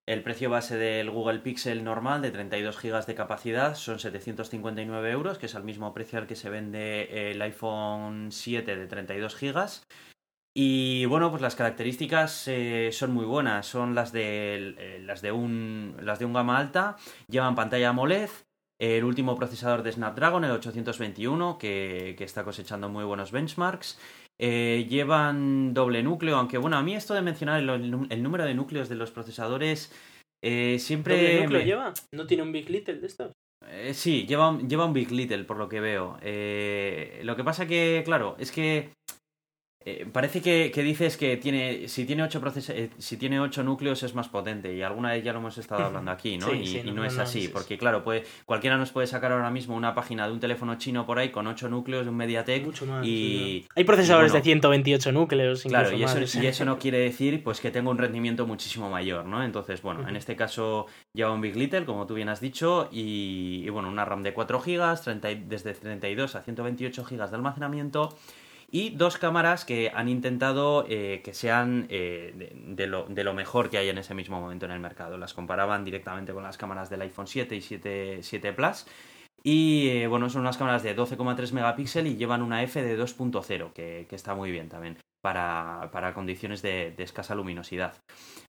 [0.08, 5.38] El precio base del Google Pixel normal de 32 GB de capacidad son 759 euros,
[5.38, 9.70] que es al mismo precio al que se vende el iPhone 7 de 32 GB.
[10.54, 15.32] Y bueno, pues las características eh, son muy buenas, son las de, eh, las, de
[15.32, 16.98] un, las de un gama alta,
[17.30, 18.30] llevan pantalla AMOLED,
[18.80, 23.98] el último procesador de Snapdragon, el 821, que, que está cosechando muy buenos benchmarks.
[24.40, 28.90] Eh, llevan doble núcleo, aunque bueno, a mí esto de mencionar el, número de núcleos
[28.90, 29.94] de los procesadores
[30.42, 31.16] siempre...
[31.16, 31.94] ¿Doble núcleo lleva?
[32.12, 33.32] ¿No tiene un Big Little de estos?
[33.94, 36.18] sí, lleva, lleva un Big Little, por lo que veo.
[37.24, 38.90] lo que pasa que, claro, es que
[39.84, 42.40] eh, parece que, dices que tiene si tiene ocho
[42.70, 45.86] eh, si tiene ocho núcleos es más potente y alguna vez ya lo hemos estado
[45.86, 46.54] hablando aquí, ¿no?
[46.54, 50.28] y, no, es así, porque claro, puede, cualquiera nos puede sacar ahora mismo una página
[50.28, 52.68] de un teléfono chino por ahí con ocho núcleos de un MediaTek
[53.04, 55.64] y hay procesadores de 128 núcleos.
[55.64, 59.26] Claro, y eso, y eso no quiere decir pues que tenga un rendimiento muchísimo mayor,
[59.26, 59.44] ¿no?
[59.44, 63.68] Entonces, bueno, en este caso lleva un Big Little, como tú bien has dicho, y,
[63.70, 68.16] bueno, una RAM de 4 GB, desde 32 a 128 GB de almacenamiento
[68.72, 73.90] y dos cámaras que han intentado eh, que sean eh, de, lo, mejor que hay
[73.90, 75.18] en ese mismo momento en el mercado.
[75.18, 78.86] Las comparaban directamente con las cámaras del iPhone 7 y 7, 7 Plus.
[79.44, 83.74] Y eh, bueno, son unas cámaras de 12,3 megapíxeles y llevan una F de 2.0,
[83.74, 87.96] que, está muy bien también para, para condiciones de, escasa luminosidad.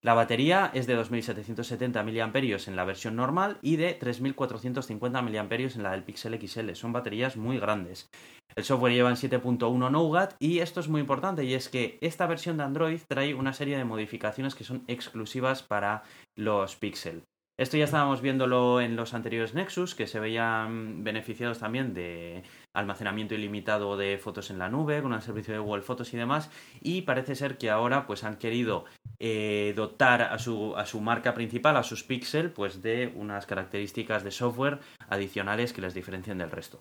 [0.05, 5.83] La batería es de 2.770 mAh en la versión normal y de 3.450 mAh en
[5.85, 6.73] la del Pixel XL.
[6.75, 8.11] Son baterías muy grandes.
[8.57, 12.27] El software lleva en 7.1 Nougat y esto es muy importante y es que esta
[12.27, 16.03] versión de Android trae una serie de modificaciones que son exclusivas para
[16.37, 17.23] los Pixel.
[17.63, 22.43] Esto ya estábamos viéndolo en los anteriores Nexus, que se veían beneficiados también de
[22.75, 26.51] almacenamiento ilimitado de fotos en la nube, con el servicio de Google Fotos y demás,
[26.81, 28.85] y parece ser que ahora pues han querido
[29.21, 34.25] eh, dotar a su, a su marca principal, a sus Pixel, pues de unas características
[34.25, 36.81] de software adicionales que les diferencien del resto.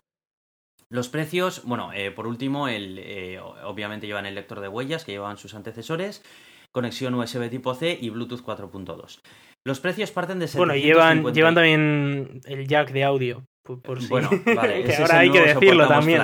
[0.90, 5.38] Los precios, bueno, eh, por último, eh, obviamente llevan el lector de huellas que llevaban
[5.38, 6.24] sus antecesores,
[6.72, 9.20] conexión USB tipo C y Bluetooth 4.2.
[9.64, 13.46] Los precios parten de Bueno, llevan, llevan también el jack de audio.
[13.64, 16.22] Por, Bueno, vale, que ahora hay que decirlo también.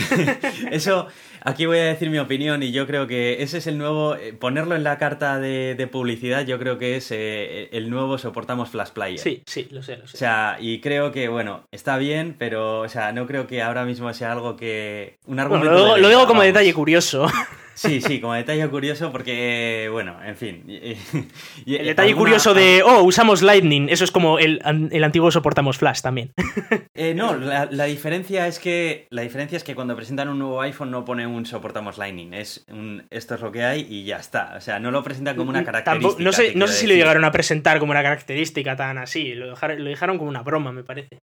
[0.70, 1.06] Eso,
[1.42, 4.34] aquí voy a decir mi opinión y yo creo que ese es el nuevo, eh,
[4.34, 8.90] ponerlo en la carta de, publicidad, yo creo que es eh, el nuevo soportamos Flash
[8.90, 9.18] Player.
[9.18, 10.16] Sí, sí, lo sé, lo sé.
[10.16, 13.86] O sea, y creo que, bueno, está bien, pero, o sea, no creo que ahora
[13.86, 15.16] mismo sea algo que...
[15.26, 17.26] Un argumento lo, digo como detalle curioso.
[17.78, 20.64] Sí, sí, como detalle curioso porque, bueno, en fin.
[20.66, 24.60] el detalle curioso de, oh, usamos Lightning, eso es como el,
[24.90, 26.32] el antiguo soportamos Flash también.
[27.00, 30.90] Eh, no, la, diferencia es que la diferencia es que cuando presentan un nuevo iPhone
[30.90, 34.54] no pone un soportamos Lightning, es un esto es lo que hay y ya está.
[34.56, 36.20] O sea, no lo presentan como una característica.
[36.20, 39.50] no sé, no sé si lo llegaron a presentar como una característica tan así, lo
[39.50, 41.20] dejaron, lo dejaron como una broma, me parece.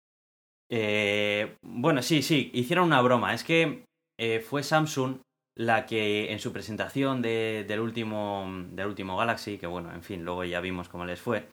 [0.70, 3.34] Eh, bueno, sí, sí, hicieron una broma.
[3.34, 3.84] Es que
[4.18, 5.18] eh, fue Samsung
[5.58, 10.44] la que en su presentación del, último, del último Galaxy, que bueno, en fin, luego
[10.44, 11.48] ya vimos cómo les fue,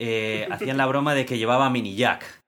[0.00, 2.40] eh, hacían la broma de que llevaba mini jack.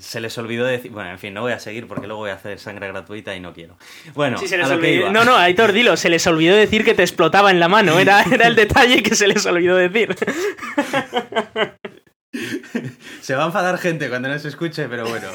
[0.00, 0.90] Se les olvidó decir.
[0.92, 3.40] Bueno, en fin, no voy a seguir porque luego voy a hacer sangre gratuita y
[3.40, 3.76] no quiero.
[4.14, 7.60] Bueno, se les no, no, Aitor, dilo, se les olvidó decir que te explotaba en
[7.60, 7.98] la mano.
[7.98, 10.16] Era, era el detalle que se les olvidó decir.
[13.20, 15.28] Se va a enfadar gente cuando no se escuche, pero bueno.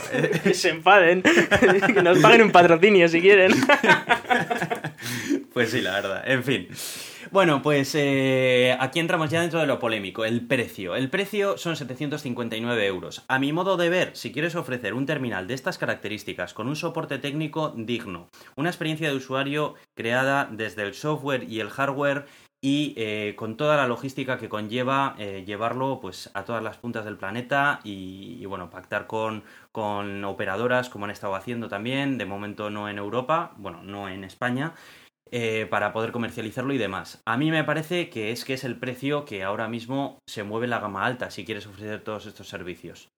[0.44, 1.22] Que se enfaden.
[1.94, 3.52] Que nos paguen un patrocinio si quieren.
[5.54, 6.24] Pues sí, la verdad.
[6.26, 6.68] En fin.
[7.32, 10.96] Bueno, pues eh, aquí entramos ya dentro de lo polémico, el precio.
[10.96, 13.26] El precio son 759 euros.
[13.28, 16.76] A mi modo de ver, si quieres ofrecer un terminal de estas características con un
[16.76, 22.26] soporte técnico digno, una experiencia de usuario creada desde el software y el hardware
[22.62, 27.06] y eh, con toda la logística que conlleva eh, llevarlo pues a todas las puntas
[27.06, 32.70] del planeta y, bueno pactar con, con, operadoras como han estado haciendo también de momento
[32.70, 34.74] no en Europa bueno no en España
[35.32, 37.22] eh, para poder comercializarlo y demás.
[37.26, 40.68] A mí me parece que es que es el precio que ahora mismo se mueve
[40.68, 43.10] la gama alta si quieres ofrecer todos estos servicios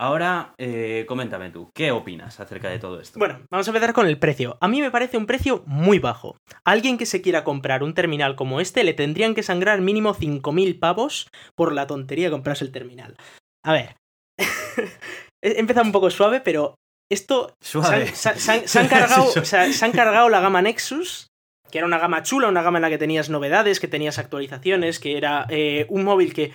[0.00, 3.18] Ahora, eh, coméntame tú, ¿qué opinas acerca de todo esto?
[3.18, 4.56] Bueno, vamos a empezar con el precio.
[4.62, 6.38] A mí me parece un precio muy bajo.
[6.64, 10.14] A alguien que se quiera comprar un terminal como este le tendrían que sangrar mínimo
[10.14, 13.18] 5.000 pavos por la tontería de comprarse el terminal.
[13.62, 13.96] A ver,
[15.44, 16.76] he empezado un poco suave, pero
[17.10, 17.52] esto...
[17.60, 18.06] Suave.
[18.14, 18.30] Se
[18.78, 21.26] han, cargado, se han cargado la gama Nexus
[21.70, 24.98] que era una gama chula, una gama en la que tenías novedades, que tenías actualizaciones,
[24.98, 26.52] que era eh, un móvil que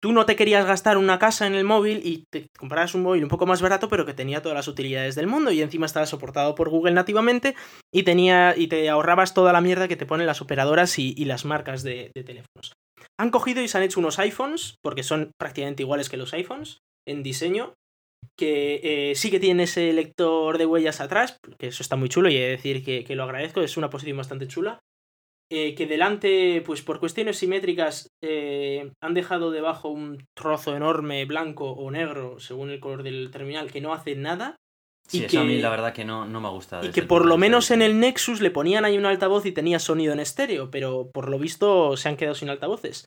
[0.00, 3.22] tú no te querías gastar una casa en el móvil y te comprabas un móvil
[3.22, 6.06] un poco más barato, pero que tenía todas las utilidades del mundo y encima estaba
[6.06, 7.54] soportado por Google nativamente
[7.92, 11.44] y tenía y te ahorrabas toda la mierda que te ponen las operadoras y, las
[11.44, 12.74] marcas de, teléfonos.
[13.18, 16.78] Han cogido y se han hecho unos iPhones, porque son prácticamente iguales que los iPhones
[17.08, 17.74] en diseño,
[18.38, 22.28] que eh, sí que tiene ese lector de huellas atrás, que eso está muy chulo
[22.28, 24.78] y he de decir que, que, lo agradezco, es una posición bastante chula.
[25.48, 31.70] Eh, que delante, pues por cuestiones simétricas, eh, han dejado debajo un trozo enorme blanco
[31.70, 34.56] o negro, según el color del terminal, que no hace nada.
[35.06, 36.84] Sí, eso a mí la verdad que no, no me ha gustado.
[36.84, 39.78] Y que por lo menos en el Nexus le ponían ahí un altavoz y tenía
[39.78, 43.04] sonido en estéreo, pero por lo visto se han quedado sin altavoces.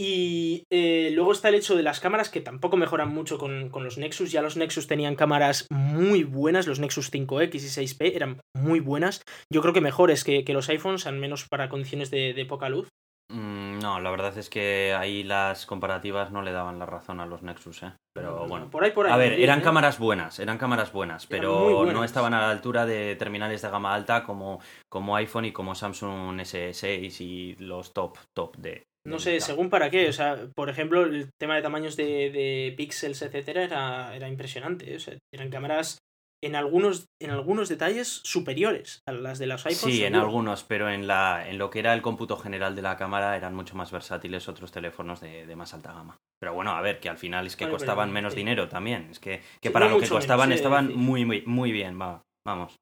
[0.00, 3.98] Y eh, luego está el hecho de las cámaras que tampoco mejoran mucho con, los
[3.98, 4.30] Nexus.
[4.30, 9.22] Ya los Nexus tenían cámaras muy buenas, los Nexus 5X y 6P eran muy buenas.
[9.52, 12.88] Yo creo que mejores que, los iPhones, al menos para condiciones de, poca luz.
[13.30, 17.26] Mm, no, la verdad es que ahí las comparativas no le daban la razón a
[17.26, 17.92] los Nexus, ¿eh?
[18.14, 18.70] Pero bueno.
[18.70, 19.12] Por ahí, por ahí.
[19.12, 19.62] A ver, eran ¿eh?
[19.62, 23.94] cámaras buenas, eran cámaras buenas, pero no estaban a la altura de terminales de gama
[23.94, 29.40] alta como, como iPhone y como Samsung S6 y los top, top de, no sé,
[29.40, 30.08] según para qué.
[30.08, 34.94] O sea, por ejemplo, el tema de tamaños de, de píxeles, etcétera, era, era impresionante.
[34.96, 35.98] O sea, eran cámaras
[36.42, 39.96] en algunos, en algunos detalles superiores a las de los iPhones.
[39.96, 42.96] Sí, en algunos, pero en, la, en lo que era el cómputo general de la
[42.96, 46.16] cámara eran mucho más versátiles otros teléfonos de, más alta gama.
[46.40, 49.08] Pero bueno, a ver, que al final es que costaban menos dinero también.
[49.10, 52.76] Es que, que para lo que costaban estaban muy, muy, muy bien, va, vamos.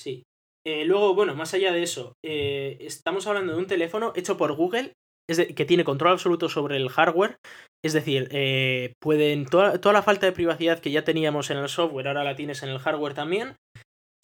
[0.00, 0.22] Sí.
[0.64, 4.54] Eh, luego, bueno, más allá de eso, eh, estamos hablando de un teléfono hecho por
[4.54, 4.92] Google
[5.28, 7.38] que tiene control absoluto sobre el hardware.
[7.84, 9.46] Es decir, eh, pueden.
[9.46, 12.68] Toda, la falta de privacidad que ya teníamos en el software, ahora la tienes en
[12.68, 13.56] el hardware también.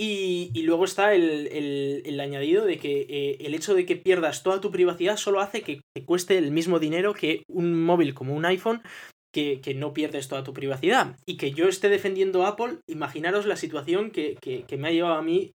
[0.01, 4.71] Y, luego está el, añadido de que eh, el hecho de que pierdas toda tu
[4.71, 8.81] privacidad solo hace que te cueste el mismo dinero que un móvil como un iPhone,
[9.33, 11.17] que, no pierdes toda tu privacidad.
[11.27, 14.37] Y que yo esté defendiendo a Apple, imaginaros la situación que,
[14.79, 15.53] me ha llevado a mí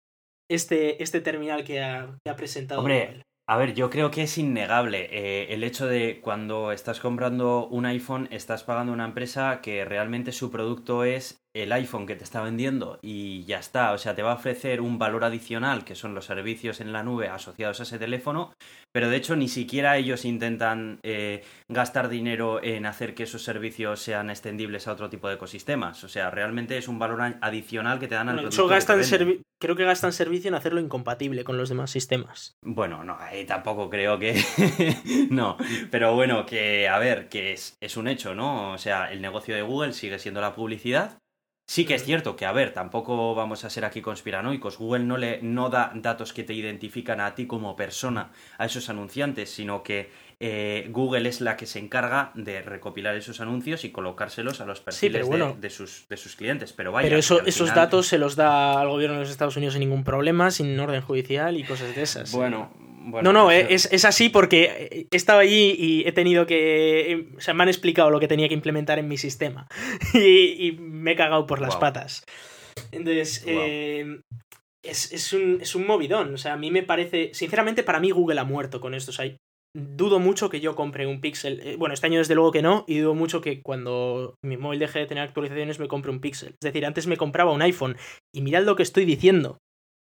[0.50, 2.80] este, este terminal que ha, presentado.
[2.80, 7.66] Hombre, a ver, yo creo que es innegable eh, el hecho de cuando estás comprando
[7.66, 12.24] un iPhone, estás pagando una empresa que realmente su producto es el iPhone que te
[12.24, 13.92] está vendiendo y ya está.
[13.92, 17.02] O sea, te va a ofrecer un valor adicional que son los servicios en la
[17.02, 18.54] nube asociados a ese teléfono,
[18.92, 24.00] pero de hecho ni siquiera ellos intentan eh, gastar dinero en hacer que esos servicios
[24.00, 26.02] sean extendibles a otro tipo de ecosistemas.
[26.04, 28.68] O sea, realmente es un valor adicional que te dan al producto.
[29.58, 32.56] creo que gastan servicio en hacerlo incompatible con los demás sistemas.
[32.62, 34.42] Bueno, no, ahí tampoco creo que.
[35.30, 35.56] no,
[35.90, 38.72] pero bueno, que a ver, que es, es un hecho, ¿no?
[38.72, 41.21] O sea, el negocio de Google sigue siendo la publicidad
[41.64, 44.78] Sí que es cierto que, a ver, tampoco vamos a ser aquí conspiranoicos.
[44.78, 48.90] Google no, le, no da datos que te identifican a ti como persona, a esos
[48.90, 53.92] anunciantes, sino que eh, Google es la que se encarga de recopilar esos anuncios y
[53.92, 55.28] colocárselos a los perfiles
[55.60, 56.72] de, sus, de sus clientes.
[56.72, 57.08] Pero vaya.
[57.08, 60.50] Pero esos datos se los da al gobierno de los Estados Unidos sin ningún problema,
[60.50, 62.32] sin orden judicial y cosas de esas.
[62.32, 62.72] Bueno,
[63.04, 67.28] no, no, es, así porque he estado allí y he tenido que.
[67.36, 69.68] O sea, me han explicado lo que tenía que implementar en mi sistema.
[70.14, 72.24] y, me he cagado por las patas.
[72.90, 74.20] Entonces, eh,
[74.82, 76.34] es, un, es, un, movidón.
[76.34, 77.30] O sea, a mí me parece.
[77.34, 79.10] Sinceramente, para mí Google ha muerto con esto.
[79.10, 79.30] O sea,
[79.74, 81.60] dudo mucho que yo compre un Pixel.
[81.60, 82.84] Eh, bueno, este año desde luego que no.
[82.86, 86.50] Y dudo mucho que cuando mi móvil deje de tener actualizaciones me compre un Pixel.
[86.50, 87.96] Es decir, antes me compraba un iPhone.
[88.34, 89.58] Y mirad lo que estoy diciendo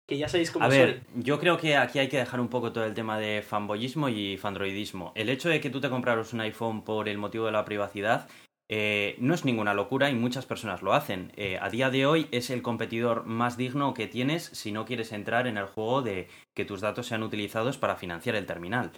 [0.08, 2.72] que ya sabéis cómo A ver, yo creo que aquí hay que dejar un poco
[2.72, 5.12] todo el tema de fanboyismo y fandroidismo.
[5.14, 8.26] El hecho de que tú te compraros un iPhone por el motivo de la privacidad
[8.70, 11.32] eh, no es ninguna locura y muchas personas lo hacen.
[11.36, 15.12] Eh, a día de hoy es el competidor más digno que tienes si no quieres
[15.12, 18.92] entrar en el juego de que tus datos sean utilizados para financiar el terminal.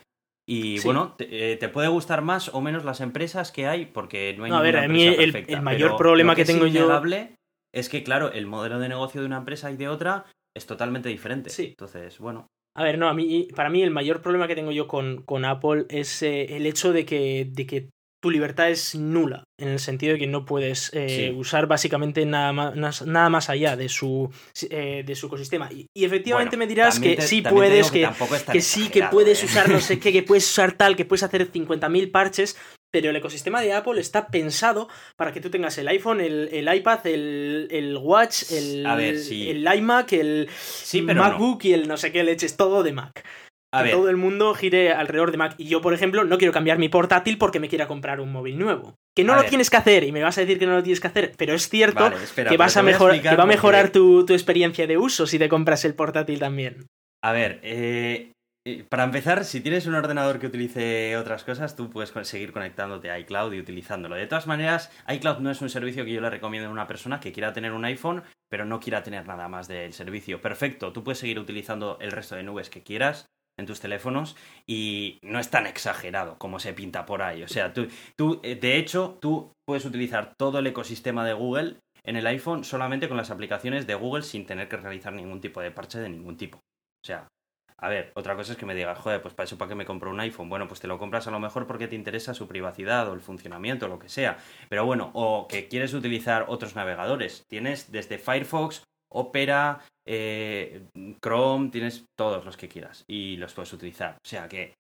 [0.46, 4.44] Y bueno, eh, te, puede gustar más o menos las empresas que hay, porque no
[4.44, 7.03] hay a ver, a mí el, mayor problema que, tengo yo
[7.73, 11.08] es que, claro, el modelo de negocio de una empresa y de otra es totalmente
[11.08, 11.50] diferente.
[11.50, 11.68] Sí.
[11.68, 12.46] Entonces, bueno.
[12.76, 15.44] A ver, no, a mí, para mí el mayor problema que tengo yo con, con
[15.44, 17.90] Apple es eh, el hecho de que, de que
[18.22, 22.52] tu libertad es nula, en el sentido de que no puedes eh, usar básicamente nada
[22.52, 24.31] más, nada más allá de su,
[24.68, 25.70] eh, de su ecosistema.
[25.72, 28.08] Y, efectivamente me dirás que sí puedes, que,
[28.52, 31.50] que, sí, que puedes usar no sé qué, que puedes usar tal, que puedes hacer
[31.50, 32.58] 50.000 parches,
[32.90, 37.06] pero el ecosistema de Apple está pensado para que tú tengas el iPhone, el, iPad,
[37.06, 40.48] el, Watch, el, el iMac, el
[41.02, 43.24] MacBook y el no sé qué leches, todo de Mac.
[43.82, 45.54] que todo el mundo gire alrededor de Mac.
[45.58, 48.58] Y yo, por ejemplo, no quiero cambiar mi portátil porque me quiera comprar un móvil
[48.58, 48.94] nuevo.
[49.14, 51.00] Que no lo tienes que hacer, y me vas a decir que no lo tienes
[51.00, 54.32] que hacer, pero es cierto que, vas a mejor, que va a mejorar tu, tu
[54.32, 56.86] experiencia de uso si te compras el portátil también.
[57.22, 58.32] A ver, eh,
[58.90, 63.19] para empezar, si tienes un ordenador que utilice otras cosas, tú puedes seguir conectándote a
[63.19, 64.17] iCloud y utilizándolo.
[64.17, 67.21] De todas maneras, iCloud no es un servicio que yo le recomiendo a una persona
[67.21, 70.42] que quiera tener un iPhone, pero no quiera tener nada más del servicio.
[70.42, 73.27] Perfecto, tú puedes seguir utilizando el resto de nubes que quieras
[73.58, 74.37] en tus teléfonos
[74.67, 77.42] y no es tan exagerado como se pinta por ahí.
[77.42, 81.77] O sea, tú, tú eh, de hecho, tú puedes utilizar todo el ecosistema de Google
[82.02, 85.61] en el iPhone solamente con las aplicaciones de Google sin tener que realizar ningún tipo
[85.61, 86.58] de parche de ningún tipo.
[86.58, 87.29] O sea,
[87.81, 89.87] a ver, otra cosa es que me digas, joder, pues para eso para qué me
[89.87, 90.48] compro un iPhone.
[90.48, 93.20] Bueno, pues te lo compras a lo mejor porque te interesa su privacidad o el
[93.20, 94.38] funcionamiento o lo que sea.
[94.68, 97.44] Pero bueno, o que quieres utilizar otros navegadores.
[97.48, 100.87] Tienes desde Firefox, Opera, eh,
[101.22, 104.16] Chrome, tienes todos los que quieras y los puedes utilizar.
[104.16, 104.74] O sea que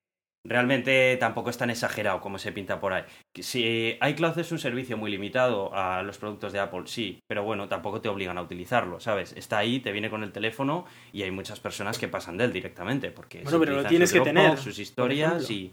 [0.44, 3.04] realmente tampoco es tan exagerado como se pinta por ahí.
[3.38, 7.68] Si iCloud es un servicio muy limitado a los productos de Apple, sí, pero bueno,
[7.68, 9.32] tampoco te obligan a utilizarlo, ¿sabes?
[9.36, 12.52] Está ahí, te viene con el teléfono y hay muchas personas que pasan de él
[12.52, 15.72] directamente, porque bueno, pero lo tienes que tener sus historias y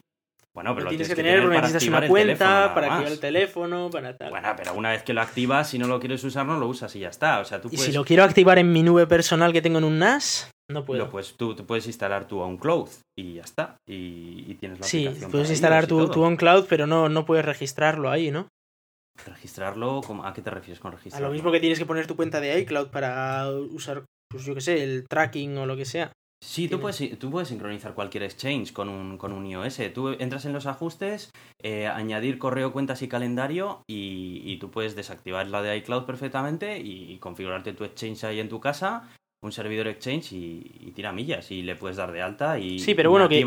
[0.54, 4.18] bueno, pero lo, tienes, que, tener, porque necesitas una cuenta para activar el teléfono, para
[4.18, 4.32] tal.
[4.32, 6.96] Bueno, pero una vez que lo activas, si no lo quieres usar, no lo usas
[6.96, 7.42] y ya está.
[7.42, 9.84] O sea, tú ¿Y si lo quiero activar en mi nube personal que tengo en
[9.84, 10.50] un NAS?
[10.70, 11.10] No puedo.
[11.10, 13.78] pues tú, puedes instalar tu OnCloud y ya está.
[13.88, 18.32] Y, tienes la Sí, puedes instalar tu, tu OnCloud, pero no, no puedes registrarlo ahí,
[18.32, 18.48] ¿no?
[19.26, 20.02] ¿Registrarlo?
[20.24, 21.28] ¿A qué te refieres con registrarlo?
[21.28, 24.54] A lo mismo que tienes que poner tu cuenta de iCloud para usar, pues yo
[24.54, 26.12] qué sé, el tracking o lo que sea.
[26.44, 29.82] Sí, tú puedes, tú puedes sincronizar cualquier exchange con un, con un iOS.
[29.94, 31.32] Tú entras en los ajustes,
[31.64, 37.18] eh, añadir correo, cuentas y calendario y, tú puedes desactivar la de iCloud perfectamente y,
[37.18, 39.10] configurarte tu exchange ahí en tu casa,
[39.42, 43.12] un servidor exchange y, tira millas y le puedes dar de alta y Sí, pero
[43.12, 43.42] bueno, que,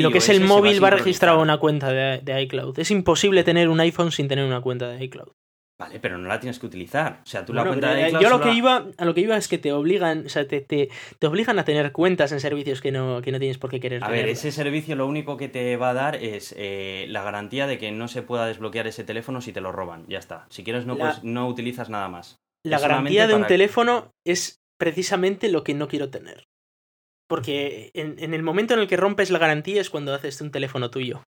[0.00, 2.78] lo que es el móvil va registrado una cuenta de iCloud.
[2.78, 5.32] Es imposible tener un iPhone sin tener una cuenta de iCloud.
[5.78, 7.20] Vale, pero no la tienes que utilizar.
[7.22, 9.46] O sea, tú la cuenta de Yo lo que iba, a lo que iba es
[9.46, 10.88] que te obligan, o sea, te, te,
[11.26, 14.02] obligan a tener cuentas en servicios que no, que no tienes por qué querer.
[14.02, 17.66] A ver, ese servicio lo único que te va a dar es eh, la garantía
[17.66, 20.06] de que no se pueda desbloquear ese teléfono si te lo roban.
[20.08, 20.46] Ya está.
[20.48, 22.40] Si quieres no, pues, no utilizas nada más.
[22.62, 26.44] La garantía de un teléfono es precisamente lo que no quiero tener.
[27.28, 30.52] Porque en, en, el momento en el que rompes la garantía es cuando haces un
[30.52, 31.22] teléfono tuyo.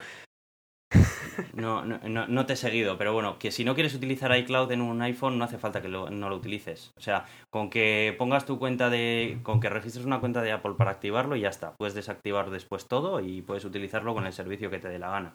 [1.53, 4.80] No, no, no, te he seguido, pero bueno, que si no quieres utilizar iCloud en
[4.80, 6.92] un iPhone no hace falta que no lo utilices.
[6.96, 9.38] O sea, con que pongas tu cuenta de...
[9.42, 11.74] con que registres una cuenta de Apple para activarlo y ya está.
[11.76, 15.34] Puedes desactivar después todo y puedes utilizarlo con el servicio que te dé la gana.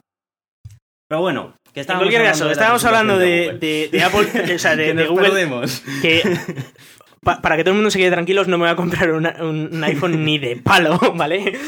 [1.08, 4.94] Pero bueno, que estábamos en cualquier caso, estábamos hablando de, de, Apple, o sea, de,
[4.94, 5.66] de Google.
[6.00, 6.22] Que
[7.24, 9.24] para que todo el mundo se quede tranquilos, no me voy a comprar un,
[9.84, 11.58] iPhone ni de palo, ¿vale?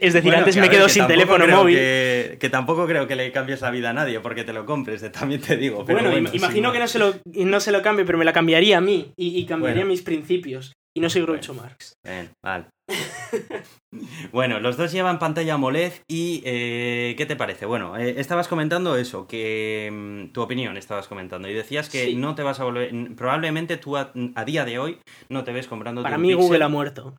[0.00, 1.76] Es decir, antes me quedo sin teléfono móvil.
[1.76, 5.40] Que, tampoco creo que le cambies la vida a nadie porque te lo compres, también
[5.40, 5.84] te digo.
[5.84, 8.80] bueno, imagino que no se, lo, no se lo cambie, pero me la cambiaría a
[8.80, 10.72] mí y, cambiaría mis principios.
[10.96, 11.92] Y no soy Groucho Marx.
[12.02, 12.68] Bien, vale.
[14.32, 17.66] bueno, los dos llevan pantalla AMOLED y eh, ¿qué te parece?
[17.66, 22.34] Bueno, eh, estabas comentando eso, que mm, tu opinión estabas comentando y decías que no
[22.34, 24.10] te vas a volver, probablemente tú a,
[24.46, 26.02] día de hoy no te ves comprando.
[26.02, 27.14] Para mí Google ha muerto.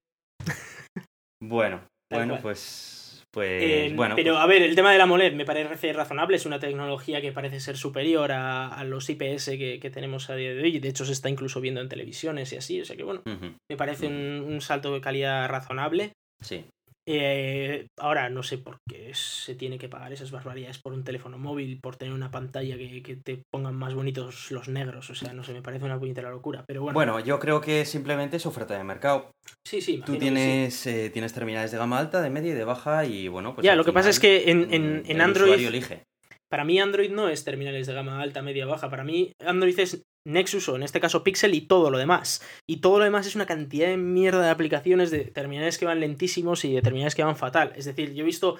[1.39, 2.96] bueno, bueno, pues
[3.37, 4.15] pues eh, bueno.
[4.15, 7.21] Pero pues a ver, el tema de la AMOLED me parece razonable, es una tecnología
[7.21, 11.05] que parece ser superior a, los IPS que, tenemos a día de hoy, de hecho
[11.05, 13.21] se está incluso viendo en televisiones y así, o sea que bueno,
[13.69, 16.13] me parece un, salto de calidad razonable.
[16.41, 16.65] Sí.
[17.09, 21.37] Eh, ahora no sé por qué se tiene que pagar esas barbaridades por un teléfono
[21.37, 25.09] móvil, por tener una pantalla que, te pongan más bonitos los negros.
[25.09, 26.65] O sea, no sé, me parece una puñetera locura.
[26.67, 26.93] Pero bueno.
[26.93, 29.31] Bueno, yo creo que simplemente es oferta de mercado.
[29.65, 30.03] Sí, sí.
[30.05, 33.55] Tú tienes, eh, tienes terminales de gama alta, de media y de baja y bueno,
[33.55, 33.63] pues.
[33.63, 35.65] Ya, lo que pasa es que en, en, en Android.
[35.65, 36.03] Elige.
[36.49, 38.89] Para mí Android no es terminales de gama alta, media, baja.
[38.89, 42.41] Para mí Android es Nexus o en este caso Pixel y todo lo demás.
[42.69, 45.99] Y todo lo demás es una cantidad de mierda de aplicaciones de terminales que van
[45.99, 47.73] lentísimos y de terminales que van fatal.
[47.75, 48.57] Es decir, yo he visto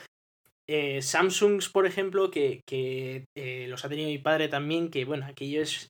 [0.69, 5.25] eh, Samsungs, por ejemplo, que, que eh, los ha tenido mi padre también, que bueno,
[5.25, 5.89] aquello es,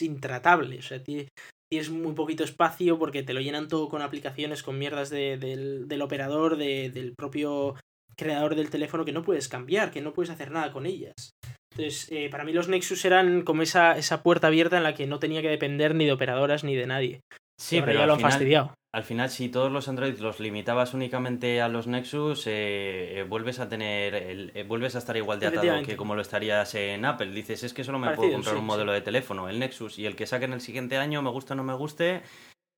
[0.00, 0.78] intratable.
[0.78, 5.10] O sea, tienes muy poquito espacio porque te lo llenan todo con aplicaciones, con mierdas
[5.10, 7.74] del, del, operador, del propio
[8.16, 11.32] creador del teléfono que no puedes cambiar, que no puedes hacer nada con ellas.
[11.72, 15.06] Entonces, eh, para mí los Nexus eran como esa, esa puerta abierta en la que
[15.06, 17.20] no tenía que depender ni de operadoras ni de nadie.
[17.58, 18.74] Sí, pero ya lo han fastidiado.
[18.94, 23.58] Al final, si todos los Android los limitabas únicamente a los Nexus, eh, eh, vuelves
[23.58, 27.30] a tener, vuelves a estar igual de atado que como lo estarías en Apple.
[27.30, 30.14] Dices, es que solo me puedo comprar un modelo de teléfono, el Nexus, y el
[30.14, 32.22] que saquen el siguiente año, me gusta o no me guste,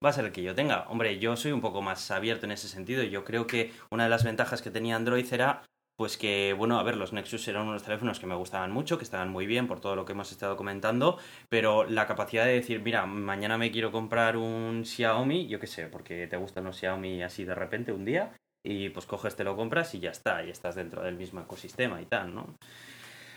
[0.04, 0.86] va a ser el que yo tenga.
[0.88, 3.02] Hombre, yo soy un poco más abierto en ese sentido.
[3.02, 5.62] Yo creo que una de las ventajas que tenía Android era
[5.96, 9.04] pues que, bueno, a ver, los Nexus eran unos teléfonos que me gustaban mucho, que
[9.04, 12.80] estaban muy bien por todo lo que hemos estado comentando, pero la capacidad de decir,
[12.80, 17.22] mira, mañana me quiero comprar un Xiaomi, yo qué sé, porque te gustan los Xiaomi
[17.22, 18.32] así de repente un día,
[18.64, 22.02] y pues coges, te lo compras y ya está, y estás dentro del mismo ecosistema
[22.02, 22.56] y tal, ¿no?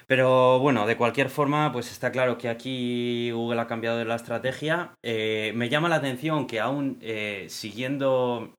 [0.08, 4.98] Pero bueno, de cualquier forma, pues está claro que aquí Google ha cambiado la estrategia.
[5.04, 8.57] Eh, me llama la atención que aún eh, siguiendo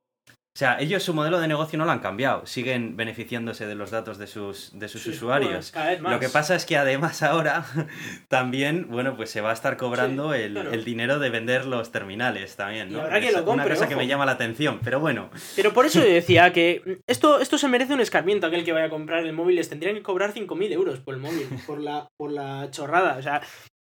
[0.58, 4.18] sea, ellos su modelo de negocio no lo han cambiado, siguen beneficiándose de los datos
[4.18, 5.72] de sus, de sus usuarios.
[6.00, 7.64] Lo que pasa es que además ahora
[8.28, 12.92] también, bueno, pues se va a estar cobrando el, dinero de vender los terminales también,
[12.92, 13.06] ¿no?
[13.06, 15.30] es lo una cosa que me llama la atención, pero bueno.
[15.54, 18.86] Pero por eso yo decía que esto, esto se merece un escarmiento aquel que vaya
[18.86, 22.08] a comprar el móvil, les tendrían que cobrar 5.000 euros por el móvil, por la,
[22.16, 23.16] por la chorrada.
[23.16, 23.42] O sea,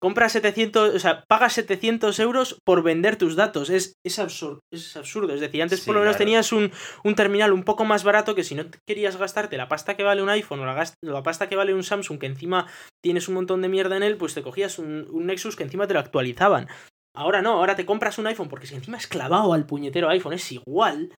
[0.03, 3.69] compra 700, o sea, pagas 700 euros por vender tus datos.
[3.69, 5.33] Es, es, absurdo, es absurdo.
[5.33, 6.73] Es decir, antes por lo menos tenías un,
[7.15, 10.27] terminal un poco más barato que si no querías gastarte la pasta que vale un
[10.27, 12.67] iPhone o la, pasta que vale un Samsung, que encima
[13.01, 15.93] tienes un montón de mierda en él, pues te cogías un, Nexus que encima te
[15.93, 16.67] lo actualizaban.
[17.15, 20.33] Ahora no, ahora te compras un iPhone porque si encima es clavado al puñetero iPhone,
[20.33, 21.13] es igual.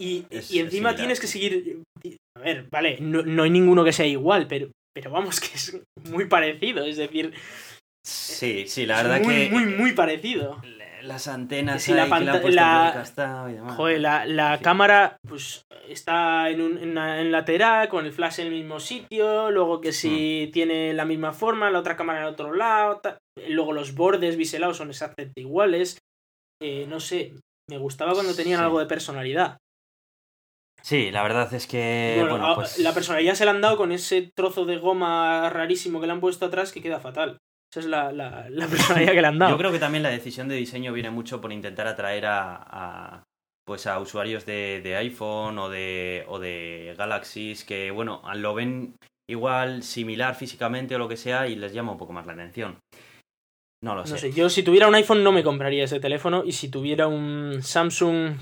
[0.00, 1.82] Y, y encima tienes que seguir.
[2.36, 5.76] A ver, vale, no, no, hay ninguno que sea igual, pero, pero vamos, que es
[6.08, 6.84] muy parecido.
[6.84, 7.34] Es decir,
[8.06, 9.50] Sí, sí, la verdad muy, que.
[9.50, 10.62] Muy, muy parecido.
[11.02, 11.86] Las antenas.
[11.88, 12.06] la,
[13.98, 18.78] la, la cámara pues está en, un, en, lateral, con el flash en el mismo
[18.78, 19.50] sitio.
[19.50, 20.52] Luego que si mm.
[20.52, 23.00] tiene la misma forma, la otra cámara en otro lado.
[23.48, 25.98] Luego los bordes biselados son exactamente iguales.
[26.62, 27.34] Eh, no sé,
[27.68, 29.58] me gustaba cuando tenían algo de personalidad.
[30.80, 32.24] Sí, la verdad es que.
[32.28, 36.06] Bueno, pues La personalidad se la han dado con ese trozo de goma rarísimo que
[36.06, 37.38] le han puesto atrás que queda fatal.
[37.76, 39.52] Esa es la, la, personalidad que le han dado.
[39.52, 43.22] Yo creo que también la decisión de diseño viene mucho por intentar atraer a,
[43.66, 48.94] pues a usuarios de, iPhone o de, o de Galaxies que, bueno, lo ven
[49.28, 52.78] igual similar físicamente o lo que sea y les llama un poco más la atención.
[53.84, 54.12] No lo sé.
[54.14, 54.32] No sé.
[54.32, 58.36] Yo si tuviera un iPhone no me compraría ese teléfono y si tuviera un Samsung...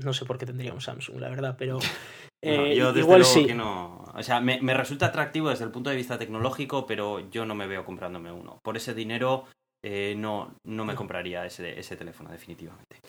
[0.00, 1.78] No sé por qué tendría un Samsung, la verdad, pero...
[2.44, 3.46] Eh, yo desde igual sí.
[3.46, 4.01] que no.
[4.14, 7.66] O sea, me, resulta atractivo desde el punto de vista tecnológico, pero yo no me
[7.66, 8.58] veo comprándome uno.
[8.62, 9.44] Por ese dinero
[9.82, 13.00] eh, no, no me compraría ese, ese teléfono, definitivamente.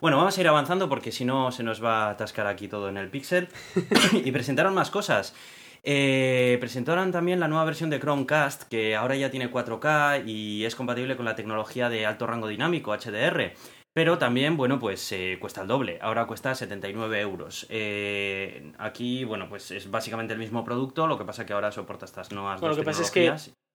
[0.00, 2.88] Bueno, vamos a ir avanzando porque si no se nos va a atascar aquí todo
[2.88, 3.48] en el Pixel.
[4.12, 5.34] y presentaron más cosas.
[5.84, 10.76] Eh, presentaron también la nueva versión de Chromecast, que ahora ya tiene 4K y es
[10.76, 13.52] compatible con la tecnología de alto rango dinámico, HDR.
[13.94, 15.98] Pero también, bueno, pues eh, cuesta el doble.
[16.00, 17.66] Ahora cuesta 79 euros.
[17.68, 22.06] Eh, aquí, bueno, pues es básicamente el mismo producto, lo que pasa que ahora soporta
[22.06, 23.32] estas nuevas bueno, lo que pasa es que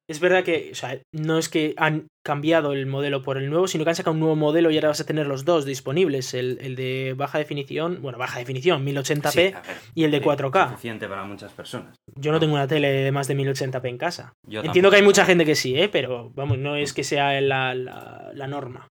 [0.10, 3.68] es verdad que, o sea, no es que han cambiado el modelo por el nuevo,
[3.68, 6.34] sino que han sacado un nuevo modelo y ahora vas a tener los dos disponibles.
[6.34, 9.62] El, de baja definición, bueno, baja definición, 1080p,
[9.96, 10.70] y el de 4K.
[10.70, 11.98] Suficiente para muchas personas.
[12.16, 14.34] Yo no tengo una tele de más de 1080p en casa.
[14.50, 15.90] Entiendo que hay mucha gente que sí, ¿eh?
[15.90, 18.88] pero vamos, no es que sea la, la, norma.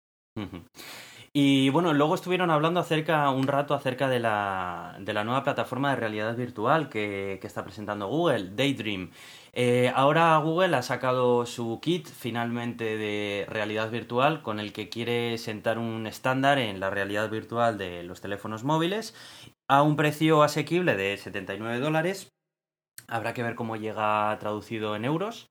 [1.37, 5.91] Y bueno, luego estuvieron hablando acerca un rato acerca de la, de la nueva plataforma
[5.91, 9.11] de realidad virtual que, que está presentando Google, Daydream.
[9.53, 15.37] Eh, ahora Google ha sacado su kit finalmente de realidad virtual con el que quiere
[15.39, 19.13] sentar un estándar en la realidad virtual de los teléfonos móviles
[19.67, 22.33] a un precio asequible de 79 dólares.
[23.09, 25.49] Habrá que ver cómo llega traducido en euros.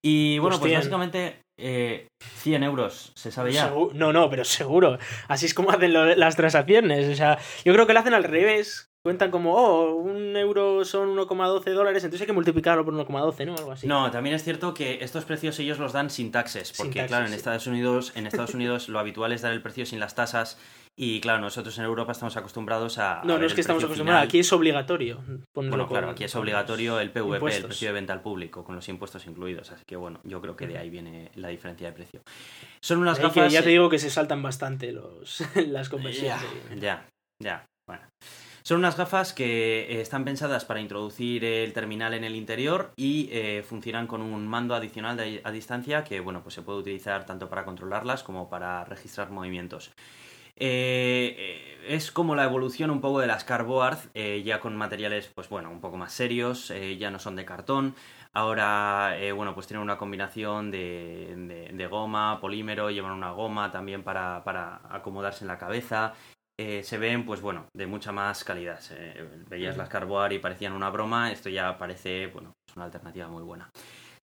[0.00, 3.72] Y bueno, pues básicamente eh, 100 euros, ¿se sabe ya?
[3.94, 4.98] no, no, pero seguro.
[5.26, 7.08] Así es como hacen las transacciones.
[7.08, 8.86] O sea, yo creo que lo hacen al revés.
[9.02, 13.54] Cuentan como, oh, un euro son 1,12 dólares, entonces hay que multiplicarlo por 1,12, ¿no?
[13.56, 13.86] Algo así.
[13.86, 17.32] No, también es cierto que estos precios ellos los dan sin taxes, porque claro, en
[17.32, 20.58] Estados Unidos, en Estados Unidos lo habitual es dar el precio sin las tasas
[21.00, 23.22] y claro, nosotros en Europa estamos acostumbrados a.
[23.22, 25.22] No, no es que estamos acostumbrados, aquí es obligatorio.
[25.54, 28.88] Bueno, claro, aquí es obligatorio el PVP, el precio de venta al público, con los
[28.88, 29.70] impuestos incluidos.
[29.70, 32.22] Así que bueno, yo creo que de ahí viene la diferencia de precio.
[32.80, 33.52] Son unas gafas.
[33.52, 36.42] ya te digo que se saltan bastante los, las conversiones.
[36.80, 37.06] Ya,
[37.40, 38.02] ya, Bueno.
[38.64, 43.30] Son unas gafas que eh, están pensadas para introducir el terminal en el interior y
[43.32, 47.48] eh, funcionan con un mando adicional a distancia que bueno, pues se puede utilizar tanto
[47.48, 49.92] para controlarlas como para registrar movimientos.
[50.60, 55.30] Eh, eh, es como la evolución un poco de las cardboard, eh, ya con materiales,
[55.32, 57.94] pues bueno, un poco más serios, ya no son de cartón.
[58.34, 64.42] Ahora, bueno, pues tienen una combinación de, goma, polímero, llevan una goma también para,
[64.90, 66.12] acomodarse en la cabeza.
[66.58, 68.80] se ven, pues bueno, de mucha más calidad.
[69.48, 73.42] veías las Carboar y parecían una broma, esto ya parece, bueno, es una alternativa muy
[73.42, 73.70] buena.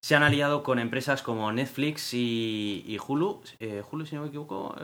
[0.01, 3.41] Se han aliado con empresas como Netflix y, Hulu.
[3.91, 4.75] Hulu, si no me equivoco,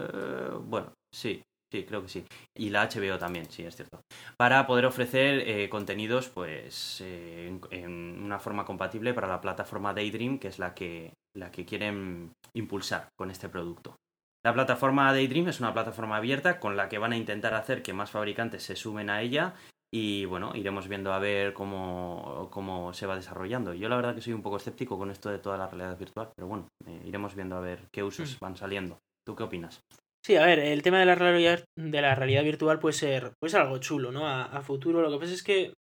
[0.63, 2.25] bueno, Sí, sí, creo que sí.
[2.55, 4.01] Y la HBO también, sí, es cierto.
[4.37, 10.39] Para poder ofrecer eh, contenidos, pues, eh, en, una forma compatible para la plataforma Daydream,
[10.39, 13.95] que es la que, la que quieren impulsar con este producto.
[14.43, 17.93] La plataforma Daydream es una plataforma abierta con la que van a intentar hacer que
[17.93, 19.53] más fabricantes se sumen a ella
[19.93, 23.73] y bueno, iremos viendo a ver cómo, cómo se va desarrollando.
[23.73, 26.31] Yo la verdad que soy un poco escéptico con esto de toda la realidad virtual,
[26.33, 28.97] pero bueno, eh, iremos viendo a ver qué usos van saliendo.
[29.25, 29.81] ¿Tú qué opinas?
[30.23, 33.51] Sí, a ver, el tema de la realidad, de la realidad virtual puede ser, puede
[33.51, 34.27] ser algo chulo, ¿no?
[34.27, 35.01] A, futuro.
[35.01, 35.73] Lo que pasa es que.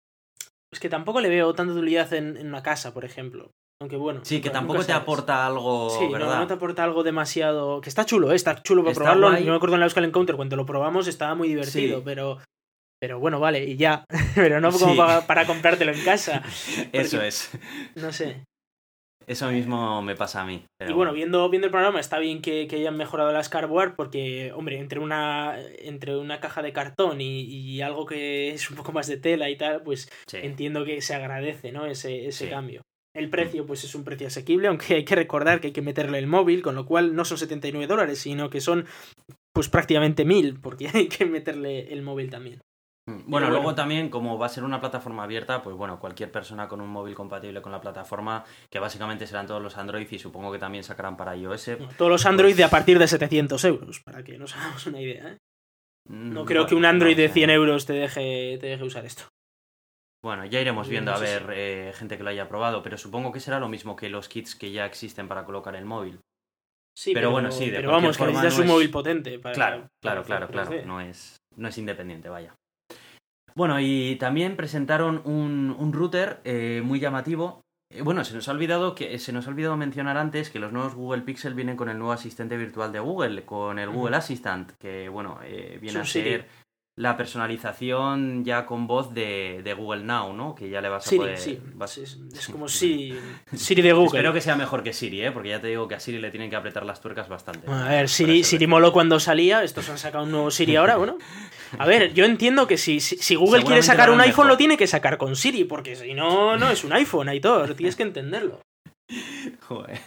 [0.72, 3.50] Es que tampoco le veo tanta utilidad en, en una casa, por ejemplo.
[3.82, 4.20] Aunque bueno.
[4.24, 5.88] Sí, que tampoco te aporta algo.
[5.90, 6.38] Sí, ¿verdad?
[6.38, 7.80] No, te aporta algo demasiado.
[7.80, 8.36] Que está chulo, ¿eh?
[8.36, 9.38] está chulo para probarlo.
[9.38, 12.38] Yo me acuerdo en la Euskal Encounter cuando lo probamos estaba muy divertido, pero.
[13.00, 14.04] Pero bueno, vale, y ya.
[14.34, 16.42] pero no como para, comprártelo en casa.
[16.92, 17.50] Eso es.
[17.94, 18.44] No sé.
[19.30, 20.64] Eso mismo me pasa a mí.
[20.80, 24.80] y bueno, viendo, viendo el programa, está bien que, hayan mejorado las cardboard porque, hombre,
[24.80, 29.18] entre una, entre una caja de cartón y, algo que es un poco más de
[29.18, 31.86] tela y tal, pues entiendo que se agradece, ¿no?
[31.86, 32.82] Ese, ese cambio.
[33.14, 36.18] El precio, pues es un precio asequible, aunque hay que recordar que hay que meterle
[36.18, 38.86] el móvil, con lo cual no son 79 dólares, sino que son
[39.52, 42.60] pues prácticamente 1000, porque hay que meterle el móvil también.
[43.06, 46.68] Mm, bueno, luego también, como va a ser una plataforma abierta, pues bueno, cualquier persona
[46.68, 50.52] con un móvil compatible con la plataforma, que básicamente serán todos los Android y supongo
[50.52, 51.70] que también sacarán para iOS.
[51.96, 55.00] todos los Android de a pues partir de 700 euros, para que nos hagamos una
[55.00, 55.32] idea.
[55.32, 55.38] ¿eh?
[56.08, 59.24] Mm, no creo que un Android de 100 euros te deje, te deje usar esto.
[60.22, 63.40] Bueno, ya iremos viendo a ver eh, gente que lo haya probado, pero supongo que
[63.40, 66.20] será lo mismo que los kits que ya existen para colocar el móvil.
[66.94, 69.38] Sí, pero, bueno, sí, de pero vamos, que necesitas un móvil potente.
[69.38, 70.84] Para, claro, claro, claro, claro.
[70.84, 72.54] No es, no es independiente, vaya.
[73.54, 77.64] Bueno, y también presentaron un, un router eh, muy llamativo.
[77.90, 80.72] Eh, bueno, se nos ha olvidado que se nos ha olvidado mencionar antes que los
[80.72, 84.72] nuevos Google Pixel vienen con el nuevo asistente virtual de Google, con el Google Assistant,
[84.78, 85.38] que bueno,
[85.80, 86.46] viene a ser
[86.96, 90.54] la personalización ya con voz de, de, Google Now, ¿no?
[90.54, 91.38] Que ya le vas a poder...
[91.38, 91.58] Sí,
[92.34, 93.18] es, como Siri,
[93.54, 94.18] Siri de Google.
[94.18, 95.32] Espero que sea mejor que Siri, ¿eh?
[95.32, 97.70] Porque ya te digo que a Siri le tienen que apretar las tuercas bastante.
[97.70, 101.16] a ver, Siri, Siri moló cuando salía, estos han sacado un nuevo Siri ahora, bueno.
[101.78, 104.86] A ver, yo entiendo que si, si, Google quiere sacar un iPhone lo tiene que
[104.86, 108.60] sacar con Siri, porque si no, no es un iPhone, todo tienes que entenderlo.
[109.68, 110.00] Joder.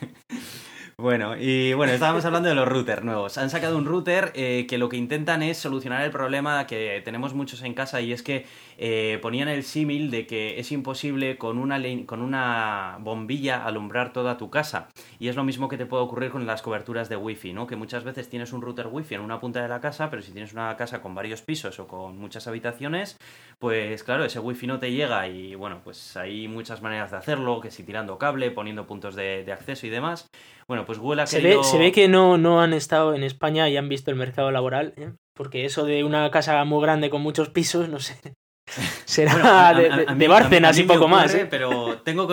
[0.98, 3.40] Bueno, y bueno, estábamos hablando de los routers nuevos.
[3.40, 7.34] Han sacado un router eh, que lo que intentan es solucionar el problema que tenemos
[7.34, 8.46] muchos en casa y es que
[8.78, 14.38] eh, ponían el símil de que es imposible con una, con una bombilla alumbrar toda
[14.38, 14.90] tu casa.
[15.18, 17.66] Y es lo mismo que te puede ocurrir con las coberturas de wifi, ¿no?
[17.66, 20.32] Que muchas veces tienes un router wifi en una punta de la casa, pero si
[20.32, 23.18] tienes una casa con varios pisos o con muchas habitaciones,
[23.60, 27.62] pues claro, ese wifi no te llega y bueno, pues hay muchas maneras de hacerlo,
[27.62, 30.28] que si tirando cable, poniendo puntos de, de acceso y demás.
[30.68, 33.70] Bueno, pues Google ha se Ve, se ve que no, no han estado en España
[33.70, 35.12] y han visto el mercado laboral, ¿eh?
[35.36, 38.18] porque eso de una casa muy grande con muchos pisos, no sé.
[39.06, 41.34] Será de, Bárcenas y poco más.
[41.36, 41.48] ¿eh?
[41.50, 42.28] Pero tengo,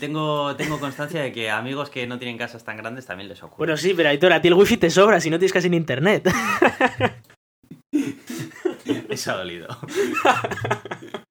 [0.00, 3.58] tengo, tengo constancia de que amigos que no tienen casas tan grandes también les ocurre.
[3.58, 5.76] Bueno, sí, pero Aitor, a ti el wifi te sobra si no tienes casi ni
[5.76, 6.28] internet.
[9.08, 9.68] Eso ha dolido.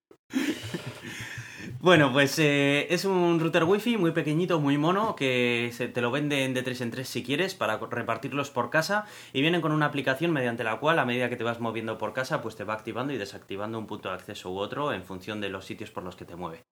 [1.83, 6.11] Bueno, pues eh, es un router wifi muy pequeñito, muy mono, que se, te lo
[6.11, 9.87] venden de 3 en 3 si quieres para repartirlos por casa y vienen con una
[9.87, 12.73] aplicación mediante la cual a medida que te vas moviendo por casa pues te va
[12.73, 16.05] activando y desactivando un punto de acceso u otro en función de los sitios por
[16.05, 16.63] los que te mueve.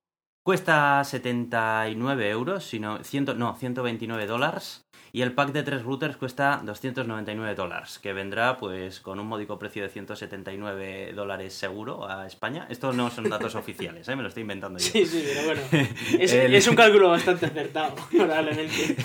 [0.44, 3.00] Cuesta 79 euros, sino,
[3.36, 9.02] no, 129 dólares y el pack de tres routers cuesta 299 dólares, que vendrá pues
[9.02, 12.66] con un módico precio de 179 dólares seguro a España.
[12.70, 14.16] Estos no son datos oficiales, ¿eh?
[14.16, 14.86] me lo estoy inventando yo.
[14.86, 15.62] Sí, sí, pero bueno.
[16.62, 18.96] Es, un cálculo bastante acertado, probablemente.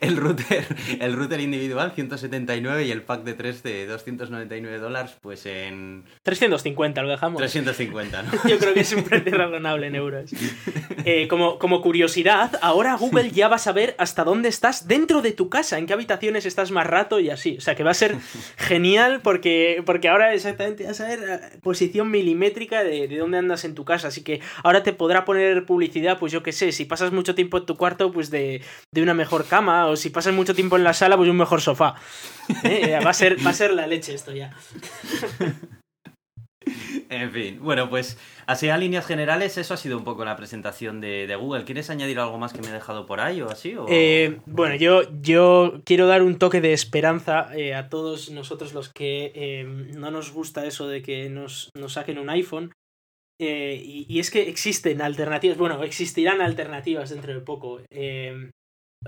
[0.00, 0.66] el, router,
[0.98, 6.04] el router individual, 179, y el pack de tres de 299 dólares, pues en...
[6.22, 7.38] 350, lo dejamos.
[7.38, 8.32] 350, ¿no?
[8.48, 10.30] yo creo que es un precio razonable en euros.
[11.04, 15.35] Eh, como, como curiosidad, ahora Google ya va a saber hasta dónde estás dentro de
[15.36, 17.56] tu casa, en qué habitaciones estás más rato y así.
[17.58, 18.16] O sea que va a ser
[18.56, 23.64] genial porque, porque ahora exactamente vas a ver eh, posición milimétrica de, de, dónde andas
[23.64, 24.08] en tu casa.
[24.08, 27.58] Así que ahora te podrá poner publicidad, pues yo qué sé, si pasas mucho tiempo
[27.58, 30.84] en tu cuarto, pues de, de una mejor cama, o si pasas mucho tiempo en
[30.84, 31.94] la sala, pues un mejor sofá.
[32.62, 34.52] Eh, va, a ser, va a ser la leche esto ya.
[37.08, 41.00] en fin, bueno, pues así a líneas generales, eso ha sido un poco la presentación
[41.00, 41.64] de, Google.
[41.64, 43.74] ¿Quieres añadir algo más que me he dejado por ahí o así?
[43.88, 48.88] Eh, bueno, yo, yo quiero dar un toque de esperanza eh, a todos nosotros los
[48.92, 52.72] que eh, no nos gusta eso de que nos, nos saquen un iPhone.
[53.38, 57.82] Y, es que existen alternativas, bueno, existirán alternativas dentro de poco.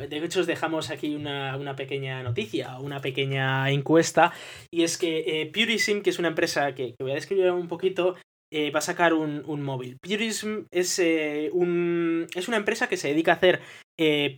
[0.07, 4.33] De hecho, os dejamos aquí una, una, pequeña noticia, una pequeña encuesta,
[4.73, 8.17] y es que eh, Purism, que es una empresa que, voy a describir un poquito,
[8.53, 9.99] eh, va a sacar un, un móvil.
[10.01, 13.61] Purism es, eh, un, es una empresa que se dedica a hacer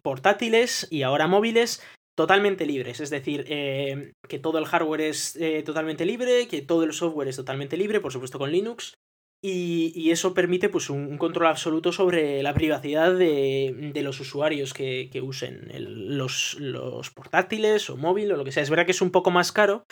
[0.02, 1.82] portátiles y ahora móviles
[2.16, 7.28] totalmente libres, es decir, que todo el hardware es totalmente libre, que todo el software
[7.28, 8.94] es totalmente libre, por supuesto con Linux,
[9.42, 15.70] Y, eso permite pues, un, control absoluto sobre la privacidad de, los usuarios que, usen
[16.16, 18.62] los, los, portátiles o móvil o lo que sea.
[18.62, 19.84] Es verdad que es un poco más caro,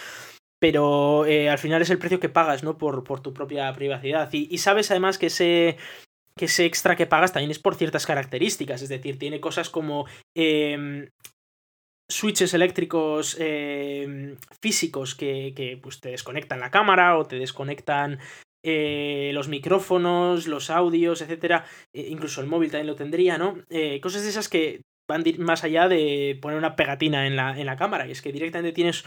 [0.61, 2.77] pero eh, al final es el precio que pagas ¿no?
[2.77, 4.31] por, por tu propia privacidad.
[4.33, 5.79] Y, sabes además que ese,
[6.37, 10.05] que ese extra que pagas también es por ciertas características, es decir, tiene cosas como
[10.37, 11.09] em,
[12.11, 18.19] switches eléctricos em, físicos que, que pues, te desconectan la cámara o te desconectan
[18.65, 23.63] eh, los micrófonos, los audios, etcétera, eh, incluso el móvil también lo tendría, ¿no?
[23.71, 27.67] Eh, cosas de esas que van más allá de poner una pegatina en la, en
[27.67, 29.05] la cámara, y es que directamente tienes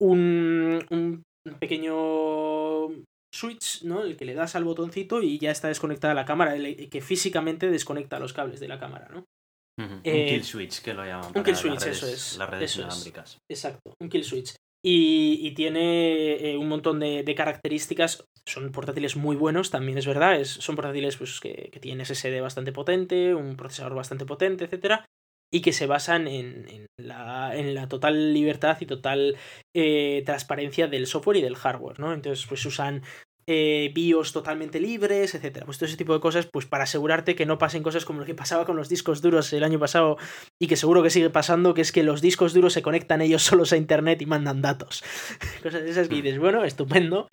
[0.00, 1.22] un, un
[1.58, 2.88] pequeño
[3.34, 4.02] switch, ¿no?
[4.02, 7.70] El que le das al botoncito y ya está desconectada la cámara, el que físicamente
[7.70, 9.24] desconecta los cables de la cámara, ¿no?
[9.78, 11.32] un kill switch que lo llaman.
[11.34, 12.36] Un kill switch, eso es.
[12.36, 13.38] Las redes inalámbricas.
[13.48, 14.54] Exacto, un kill switch.
[14.82, 20.40] Y, tiene un montón de, características son portátiles muy buenos, también es verdad.
[20.40, 25.02] Es, son portátiles pues, que, que, tienen SSD bastante potente, un procesador bastante potente, etc.
[25.52, 29.36] Y que se basan en, en, la, en la, total libertad y total
[29.74, 32.12] eh, transparencia del software y del hardware, ¿no?
[32.12, 33.02] Entonces, pues usan
[33.50, 35.64] eh, BIOS totalmente libres, etcétera.
[35.64, 38.26] Pues todo ese tipo de cosas, pues para asegurarte que no pasen cosas como lo
[38.26, 40.18] que pasaba con los discos duros el año pasado
[40.60, 43.42] y que seguro que sigue pasando, que es que los discos duros se conectan ellos
[43.48, 45.02] solos a internet y mandan datos.
[45.62, 47.28] cosas de esas que dices, bueno, estupendo.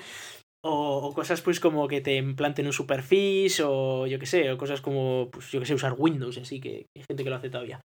[0.64, 4.82] O, cosas pues como que te implanten un superfish o yo que sé, o cosas
[4.82, 7.82] como, pues yo que sé, usar Windows, así que hay gente que lo hace todavía.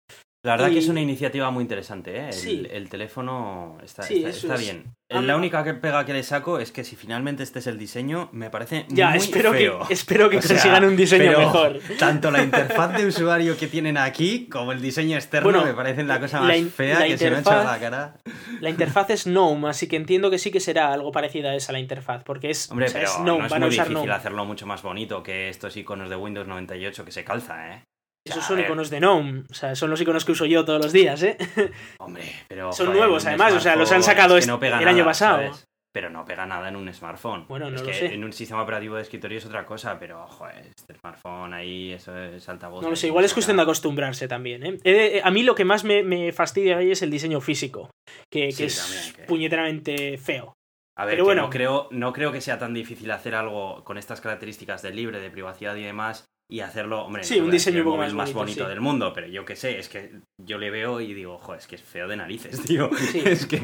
[0.44, 2.30] La verdad que es una iniciativa muy interesante, ¿eh?
[2.70, 4.94] El, teléfono está, está, bien.
[5.08, 8.28] La única que pega que le saco es que si finalmente este es el diseño,
[8.30, 9.80] me parece ya, muy espero feo.
[9.88, 11.80] Que, espero que consigan un diseño mejor.
[11.98, 16.20] Tanto la interfaz de usuario que tienen aquí como el diseño externo me parecen la
[16.20, 18.14] cosa más fea que se me ha echado la cara.
[18.60, 21.72] La interfaz es GNOME, así que entiendo que sí que será algo parecida a esa
[21.72, 25.20] la interfaz, porque es, Hombre, pero es No es muy difícil hacerlo mucho más bonito
[25.24, 27.82] que estos iconos de Windows 98 que se calza, ¿eh?
[28.24, 30.92] Esos son iconos de GNOME, o sea, son los iconos que uso yo todos los
[30.92, 31.36] días, ¿eh?
[31.98, 32.72] Hombre, pero.
[32.72, 35.52] Son nuevos, además, o sea, los han sacado el año pasado.
[35.90, 37.46] Pero no pega nada en un smartphone.
[37.48, 38.14] Bueno, no es lo que sé.
[38.14, 42.16] En un sistema operativo de escritorio es otra cosa, pero, joder, este smartphone ahí, eso
[42.16, 42.82] es altavoz.
[42.82, 44.78] No lo sé, igual es cuestión de acostumbrarse también, ¿eh?
[44.84, 45.20] ¿eh?
[45.24, 47.90] A mí lo que más me, fastidia ahí es el diseño físico,
[48.30, 50.52] que, es puñeteramente feo.
[50.96, 54.20] A ver, bueno, no, creo, no creo que sea tan difícil hacer algo con estas
[54.20, 58.14] características de libre, de privacidad y demás, y hacerlo, hombre, sí, un diseño un más,
[58.14, 61.36] más bonito, del mundo, pero yo qué sé, es que yo le veo y digo,
[61.36, 62.88] joder, es que es feo de narices, tío.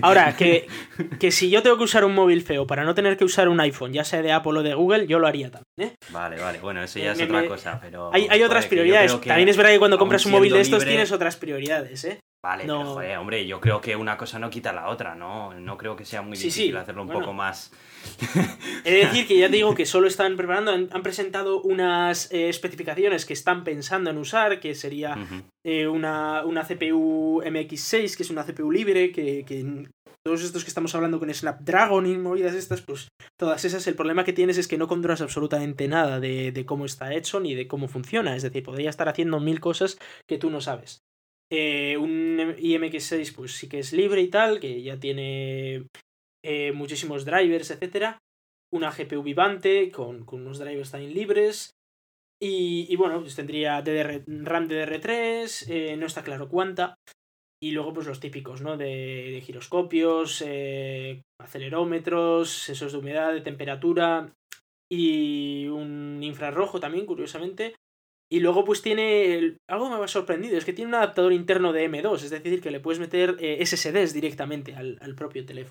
[0.02, 0.66] Ahora, que,
[1.18, 3.58] que si yo tengo que usar un móvil feo para no tener que usar un
[3.60, 5.64] iPhone, ya sea de Apple o de Google, yo lo haría también.
[5.78, 5.96] ¿eh?
[6.10, 8.10] Vale, vale, bueno, eso ya es otra cosa, pero...
[8.12, 9.18] Hay, hay otras prioridades.
[9.20, 12.20] también es verdad que cuando compras un móvil de estos tienes otras prioridades, ¿eh?
[12.44, 15.58] Vale, pero joder, hombre, yo creo que una cosa no quita la otra, ¿no?
[15.58, 17.72] No creo que sea muy difícil hacerlo un poco más.
[18.84, 22.50] He de decir que ya te digo que solo están preparando, han, presentado unas eh,
[22.50, 25.16] especificaciones que están pensando en usar, que sería
[25.64, 29.88] eh, una, una, CPU MX6, que es una CPU libre, que, que
[30.22, 34.24] todos estos que estamos hablando con Snapdragon y movidas estas, pues todas esas, el problema
[34.24, 37.66] que tienes es que no controlas absolutamente nada de, de, cómo está hecho ni de
[37.68, 38.36] cómo funciona.
[38.36, 39.96] Es decir, podría estar haciendo mil cosas
[40.28, 41.00] que tú no sabes.
[41.50, 45.86] Eh, un IMX6 pues sí que es libre y tal, que ya tiene
[46.44, 48.18] eh, muchísimos drivers, etc.
[48.72, 51.74] Una GPU vivante con, unos drivers también libres.
[52.42, 56.96] Y, bueno, pues tendría DDR, RAM DDR3, eh, no está claro cuánta.
[57.62, 58.76] Y luego pues los típicos, ¿no?
[58.76, 60.44] De, giroscopios,
[61.40, 64.34] acelerómetros, sesos de humedad, de temperatura
[64.92, 67.76] y un infrarrojo también, curiosamente.
[68.34, 71.88] Y luego pues tiene, algo me ha sorprendido, es que tiene un adaptador interno de
[71.88, 75.70] M2, es decir, que le puedes meter eh, SSDs directamente al, propio teléfono.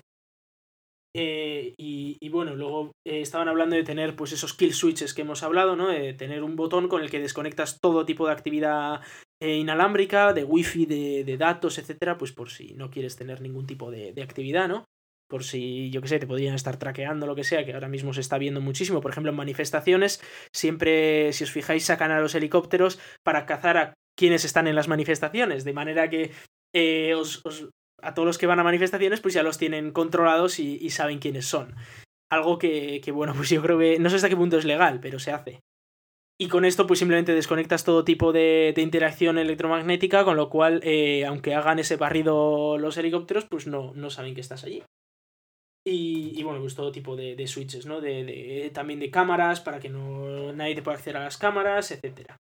[1.14, 5.42] Eh, y, bueno, luego eh, estaban hablando de tener pues esos kill switches que hemos
[5.42, 5.88] hablado, ¿no?
[5.88, 9.02] De tener un botón con el que desconectas todo tipo de actividad
[9.42, 13.90] inalámbrica, de wifi, de, de, datos, etcétera, pues por si no quieres tener ningún tipo
[13.90, 14.86] de, de actividad, ¿no?
[15.28, 18.12] Por si, yo que sé, te podrían estar traqueando lo que sea, que ahora mismo
[18.12, 19.00] se está viendo muchísimo.
[19.00, 20.22] Por ejemplo, en manifestaciones,
[20.52, 24.88] siempre, si os fijáis, sacan a los helicópteros para cazar a quienes están en las
[24.88, 26.30] manifestaciones, de manera que
[26.74, 27.14] eh,
[28.02, 31.46] a todos los que van a manifestaciones, pues ya los tienen controlados y, saben quiénes
[31.46, 31.74] son.
[32.30, 35.00] Algo que, que, bueno, pues yo creo que no sé hasta qué punto es legal,
[35.00, 35.60] pero se hace.
[36.36, 41.24] Y con esto, pues simplemente desconectas todo tipo de, interacción electromagnética, con lo cual, eh,
[41.26, 44.82] aunque hagan ese barrido los helicópteros, pues no, no saben que estás allí.
[45.86, 48.00] Y, bueno, pues todo tipo de, switches, ¿no?
[48.00, 52.40] De, también de cámaras para que no nadie te pueda acceder a las cámaras, etcétera.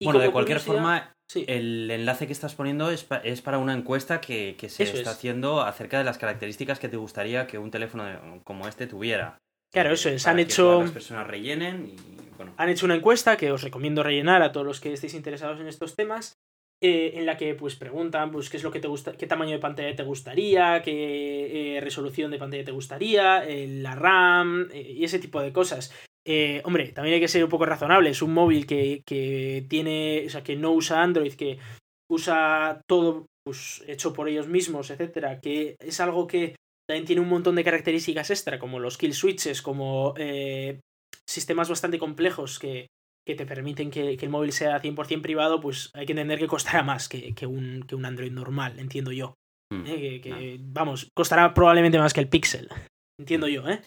[0.00, 4.56] bueno, de cualquier forma, el enlace que estás poniendo es, es para una encuesta que,
[4.68, 8.86] se está haciendo acerca de las características que te gustaría que un teléfono como este
[8.86, 9.40] tuviera.
[9.72, 10.22] Claro, eso es.
[10.22, 10.82] para Han que hecho.
[10.82, 11.96] las personas rellenen y
[12.36, 12.54] bueno.
[12.56, 15.66] Han hecho una encuesta que os recomiendo rellenar a todos los que estéis interesados en
[15.66, 16.38] estos temas.
[16.86, 19.52] Eh, en la que pues preguntan pues qué es lo que te gusta, qué tamaño
[19.52, 25.02] de pantalla te gustaría, qué eh, resolución de pantalla te gustaría, eh, la RAM y
[25.02, 25.94] ese tipo de cosas.
[26.64, 28.10] Hombre, también hay que ser un poco razonable.
[28.10, 31.58] Es un móvil que, que tiene, o sea, que no usa Android, que
[32.10, 36.54] usa todo pues, hecho por ellos mismos, etcétera, que es algo que
[36.86, 40.12] también tiene un montón de características extra, como los kill switches, como
[41.26, 42.88] sistemas bastante complejos que,
[43.26, 46.46] que te permiten que, que el móvil sea 100% privado, pues hay que entender que
[46.46, 49.34] costará más que, que un, que un Android normal, entiendo yo.
[49.72, 49.84] Mm.
[49.86, 50.20] ¿eh?
[50.20, 52.68] Que, vamos, costará probablemente más que el Pixel,
[53.18, 53.80] entiendo yo, ¿eh?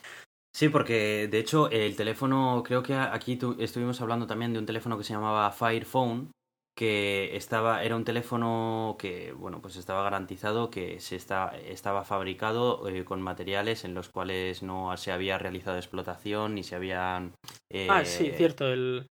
[0.56, 4.66] Sí, porque de hecho el teléfono, creo que aquí tu- estuvimos hablando también de un
[4.66, 6.32] teléfono que se llamaba Fire Phone,
[6.76, 12.88] que estaba, era un teléfono que, bueno, pues estaba garantizado que se está, estaba fabricado
[12.88, 17.34] eh, con materiales en los cuales no se había realizado explotación ni se habían...
[17.72, 19.06] eh, Ah, sí, cierto, el...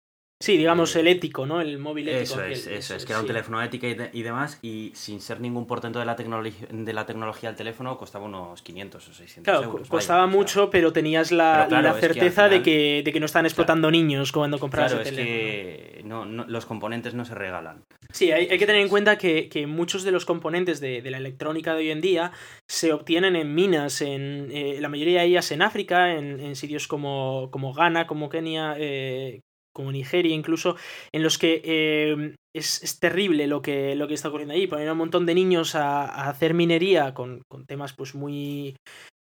[0.44, 1.62] Sí, digamos el ético, ¿no?
[1.62, 2.42] El móvil ético.
[2.42, 3.30] Eso es, eso es, que era un sí.
[3.30, 6.92] teléfono ética y, de- y demás, y sin ser ningún portento de la, tecnología de
[6.92, 9.88] la tecnología del teléfono, costaba unos 500 o 600 Claro, euros.
[9.88, 13.22] costaba mucho, pero tenías la, Pero claro, la es que certeza de, que, de que
[13.22, 15.38] no están explotando niños cuando comprabas Claro, el es teléfono.
[15.38, 17.86] que no, no- los componentes no se regalan.
[18.12, 21.10] Sí, hay, hay que tener en cuenta que, que muchos de los componentes de, de
[21.10, 22.34] la electrónica de hoy en día
[22.68, 26.90] se obtienen en minas, en eh, la mayoría de ellas en África, en, en sitios
[26.90, 29.40] como, como Ghana, como Kenia, eh,
[29.74, 30.76] como Nigeria incluso,
[31.12, 34.68] en los que eh, es, es terrible lo que, lo que está ocurriendo ahí.
[34.68, 38.76] Poner a un montón de niños a, hacer minería con, con temas pues muy,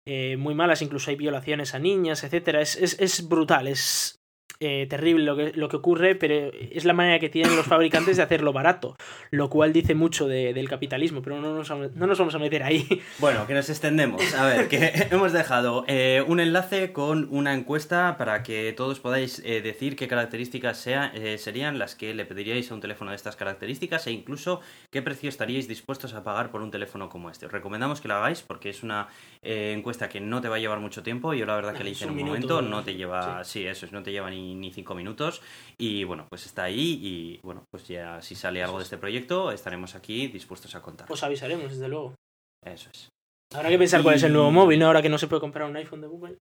[0.07, 2.61] eh, muy malas, incluso hay violaciones a niñas, etcétera.
[2.61, 4.20] Es, es, es brutal, es
[4.61, 8.15] eh, terrible lo que, lo que ocurre, pero es la manera que tienen los fabricantes
[8.17, 8.95] de hacerlo barato,
[9.31, 12.39] lo cual dice mucho de- del capitalismo, pero no nos, vamos- no nos vamos a
[12.39, 12.87] meter ahí.
[13.19, 14.21] Bueno, que nos extendemos.
[14.35, 19.41] A ver, que hemos dejado eh, un enlace con una encuesta para que todos podáis
[19.45, 23.15] eh, decir qué características sea- eh, serían las que le pediríais a un teléfono de
[23.17, 27.47] estas características e incluso qué precio estaríais dispuestos a pagar por un teléfono como este.
[27.47, 29.07] Os recomendamos que lo hagáis porque es una
[29.41, 31.33] eh, encuesta que no te va a llevar mucho tiempo.
[31.33, 32.83] Yo la verdad que la Es hice en un minuto, momento, ¿no?
[32.83, 35.41] te lleva, sí, eso es, no te lleva ni, ni cinco minutos
[35.77, 39.51] y bueno, pues está ahí y bueno, pues ya si sale algo de este proyecto
[39.51, 41.11] estaremos aquí dispuestos a contar.
[41.11, 42.15] Os avisaremos, desde luego.
[42.65, 43.09] Eso es.
[43.53, 44.87] Habrá que pensar cuál es el nuevo móvil, ¿no?
[44.87, 46.37] Ahora que no se puede comprar un iPhone de Google.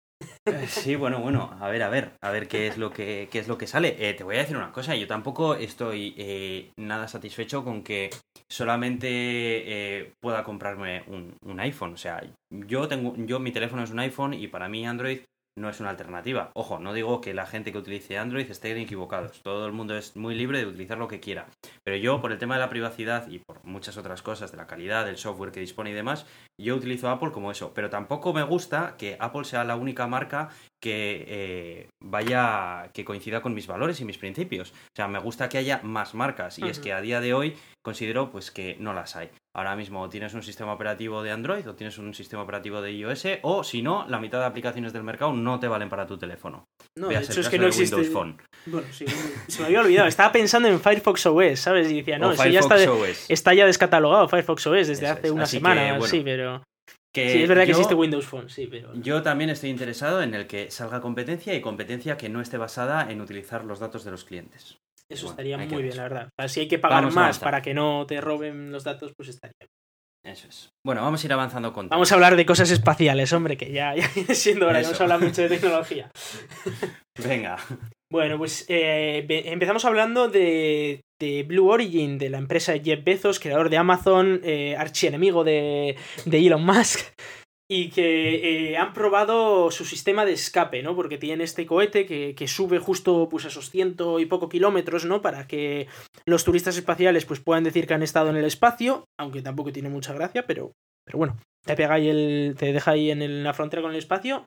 [0.46, 3.38] Eh, Sí, bueno, bueno, a ver, a ver, a ver qué es lo que, qué
[3.38, 3.96] es lo que sale.
[3.98, 8.10] Eh, te voy a decir una cosa, yo tampoco estoy eh, nada satisfecho con que
[8.50, 11.94] solamente eh, pueda comprarme un, un iPhone.
[11.94, 15.20] O sea, yo tengo, yo mi teléfono es un iPhone y para mí Android
[15.58, 16.50] no es una alternativa.
[16.54, 19.42] Ojo, no digo que la gente que utilice Android estén equivocados.
[19.42, 21.46] Todo el mundo es muy libre de utilizar lo que quiera.
[21.84, 24.66] Pero yo, por el tema de la privacidad y por muchas otras cosas, de la
[24.66, 26.26] calidad, del software que dispone y demás,
[26.58, 27.72] yo utilizo Apple como eso.
[27.74, 30.48] Pero tampoco me gusta que Apple sea la única marca
[30.80, 34.70] que eh, vaya, que coincida con mis valores y mis principios.
[34.70, 37.56] O sea, me gusta que haya más marcas y es que a día de hoy
[37.82, 39.30] considero pues que no las hay.
[39.58, 43.26] Ahora mismo tienes un sistema operativo de Android o tienes un sistema operativo de iOS
[43.42, 46.64] o si no, la mitad de aplicaciones del mercado no te valen para tu teléfono.
[46.96, 47.96] No, Veas de el es que no de existe.
[47.96, 48.36] Windows Phone
[48.66, 49.04] Bueno, sí,
[49.48, 50.06] se me había olvidado.
[50.06, 51.90] Estaba pensando en Firefox OS, ¿sabes?
[51.90, 53.26] Y decía, no, eso ya está, OS.
[53.28, 55.32] está ya descatalogado Firefox OS desde Eso hace es.
[55.32, 56.62] una Así que, semana, bueno, sí, pero.
[57.12, 58.94] Que Sí, es verdad que existe Windows Phone, sí, pero.
[58.94, 63.10] Yo también estoy interesado en el que salga competencia y competencia que no esté basada
[63.10, 64.78] en utilizar los datos de los clientes.
[65.10, 66.26] Eso Bueno, estaría muy bien, la verdad.
[66.26, 69.12] O sea, si hay que pagar Vamos más para que no te roben los datos,
[69.16, 69.68] pues estaría bien.
[70.34, 70.70] Eso es.
[70.84, 73.94] Bueno, vamos a ir avanzando con Vamos a hablar de cosas espaciales, hombre, que ya,
[73.94, 74.90] ya viene siendo hora, que Eso.
[74.90, 76.10] hemos hablado mucho de tecnología.
[77.26, 77.56] Venga.
[78.10, 83.38] Bueno, pues eh, empezamos hablando de, de Blue Origin, de la empresa de Jeff Bezos,
[83.40, 87.00] creador de Amazon, eh, archienemigo de, de Elon Musk,
[87.70, 90.96] y que eh, han probado su sistema de escape, ¿no?
[90.96, 95.04] Porque tienen este cohete que, que sube justo pues, a esos ciento y poco kilómetros,
[95.04, 95.20] ¿no?
[95.20, 95.86] Para que
[96.26, 99.90] los turistas espaciales pues, puedan decir que han estado en el espacio, aunque tampoco tiene
[99.90, 100.72] mucha gracia, pero,
[101.04, 104.46] pero bueno, te pega ahí el, te deja ahí en la frontera con el espacio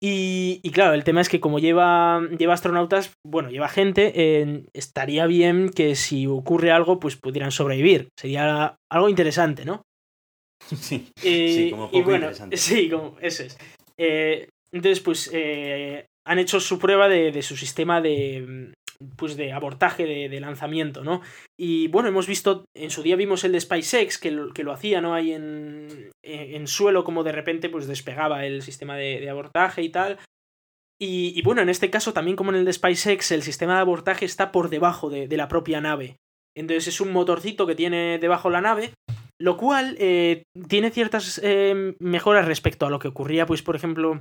[0.00, 4.64] y, y claro, el tema es que como lleva, lleva astronautas, bueno, lleva gente, eh,
[4.72, 8.08] estaría bien que si ocurre algo, pues pudieran sobrevivir.
[8.16, 9.82] Sería algo interesante, ¿no?
[10.80, 11.08] Sí.
[11.22, 12.56] Eh, Sí, como y poco bueno, interesante.
[12.56, 13.58] Sí, como, eso es.
[13.96, 18.72] Eh, entonces, pues eh, han hecho su prueba de, de su sistema de,
[19.16, 21.22] pues de abortaje de, de lanzamiento, ¿no?
[21.58, 24.72] Y bueno, hemos visto, en su día vimos el de SpaceX, que lo, que lo
[24.72, 25.14] hacía, ¿no?
[25.14, 29.82] Ahí en, en, en suelo, como de repente pues despegaba el sistema de, de abortaje
[29.82, 30.18] y tal.
[31.00, 33.80] Y, y bueno, en este caso, también como en el de SpaceX, el sistema de
[33.80, 36.16] abortaje está por debajo de, de la propia nave.
[36.56, 38.92] Entonces es un motorcito que tiene debajo la nave,
[39.40, 44.20] lo cual eh, tiene ciertas eh, mejoras respecto a lo que ocurría, pues, por ejemplo,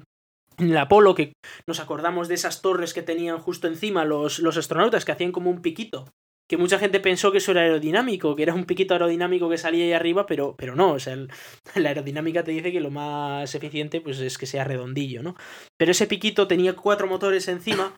[0.57, 1.33] en el Apolo, que
[1.67, 5.49] nos acordamos de esas torres que tenían justo encima los, los astronautas, que hacían como
[5.49, 6.05] un piquito.
[6.49, 9.83] Que mucha gente pensó que eso era aerodinámico, que era un piquito aerodinámico que salía
[9.83, 11.15] ahí arriba, pero, pero no, o sea,
[11.75, 15.35] la aerodinámica te dice que lo más eficiente pues es que sea redondillo, ¿no?
[15.77, 17.95] Pero ese piquito tenía cuatro motores encima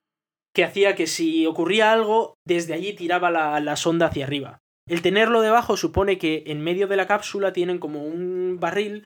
[0.56, 4.60] que hacía que si ocurría algo, desde allí tiraba la, la sonda hacia arriba.
[4.90, 9.04] El tenerlo debajo supone que en medio de la cápsula tienen como un barril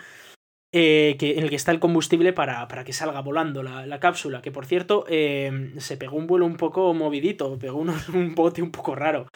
[0.74, 4.00] eh, que, en el que está el combustible para, para que salga volando la, la
[4.00, 4.42] cápsula.
[4.42, 8.62] Que por cierto, eh, se pegó un vuelo un poco movidito, pegó unos- un bote
[8.62, 9.28] un poco raro.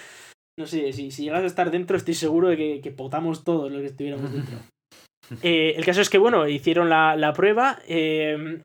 [0.60, 3.72] No sé, si, si llegas a estar dentro, estoy seguro de que, que potamos todos
[3.72, 4.58] los que estuviéramos dentro.
[5.44, 8.62] Eh, el caso es que, bueno, hicieron la, la prueba eh,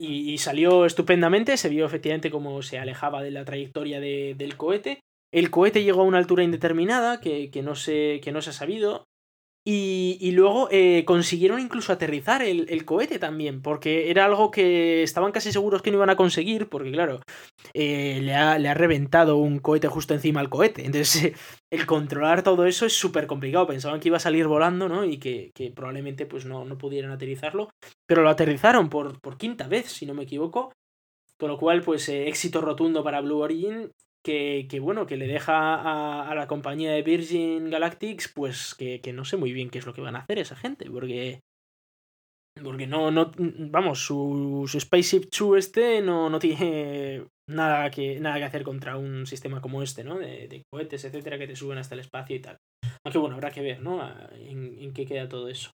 [0.00, 1.58] y, y salió estupendamente.
[1.58, 5.00] Se vio efectivamente cómo se alejaba de la trayectoria de- del cohete.
[5.32, 8.54] El cohete llegó a una altura indeterminada que, que no, se, que no se ha
[8.54, 9.04] sabido.
[9.70, 15.02] Y, y luego eh, consiguieron incluso aterrizar el, el cohete también, porque era algo que
[15.02, 17.20] estaban casi seguros que no iban a conseguir, porque claro,
[17.74, 20.86] eh, le, ha, le ha reventado un cohete justo encima al cohete.
[20.86, 21.34] Entonces,
[21.70, 23.66] el controlar todo eso es súper complicado.
[23.66, 25.04] Pensaban que iba a salir volando, ¿no?
[25.04, 27.68] Y que, que probablemente pues no, no pudieran aterrizarlo.
[28.06, 30.72] Pero lo aterrizaron por, por quinta vez, si no me equivoco.
[31.38, 33.90] Con lo cual, pues eh, éxito rotundo para Blue Origin.
[34.24, 39.00] Que, que, bueno, que le deja a, a la compañía de Virgin Galactics, pues que,
[39.00, 41.40] que no sé muy bien qué es lo que van a hacer esa gente, porque
[42.62, 48.38] porque no, no, vamos, su, su Spaceship 2 este no, no tiene nada que, nada
[48.38, 50.18] que hacer contra un sistema como este, ¿no?
[50.18, 52.56] De, cohetes, etcétera, que te suben hasta el espacio y tal.
[53.04, 54.02] Aunque bueno, habrá que ver, ¿no?
[54.32, 55.70] En, en qué queda todo eso.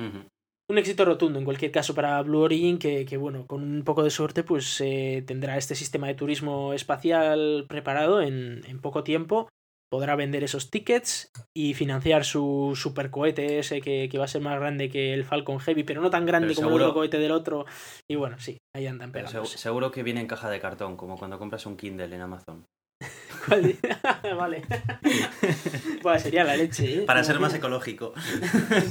[0.00, 0.26] Ujú.
[0.70, 4.04] Un éxito rotundo en cualquier caso para Blue Origin, que, que, bueno, con un poco
[4.04, 9.48] de suerte, pues eh, tendrá este sistema de turismo espacial preparado en, en poco tiempo.
[9.90, 14.60] Podrá vender esos tickets y financiar su supercohete ese que, que va a ser más
[14.60, 17.64] grande que el Falcon Heavy, pero no tan grande como el otro cohete del otro.
[18.06, 21.38] Y bueno, sí, ahí andan Pero seguro que viene en caja de cartón, como cuando
[21.38, 22.66] compras un Kindle en Amazon.
[23.48, 24.62] vale.
[26.02, 27.00] Bueno, sería la leche, ¿eh?
[27.02, 28.12] Para ser más ecológico.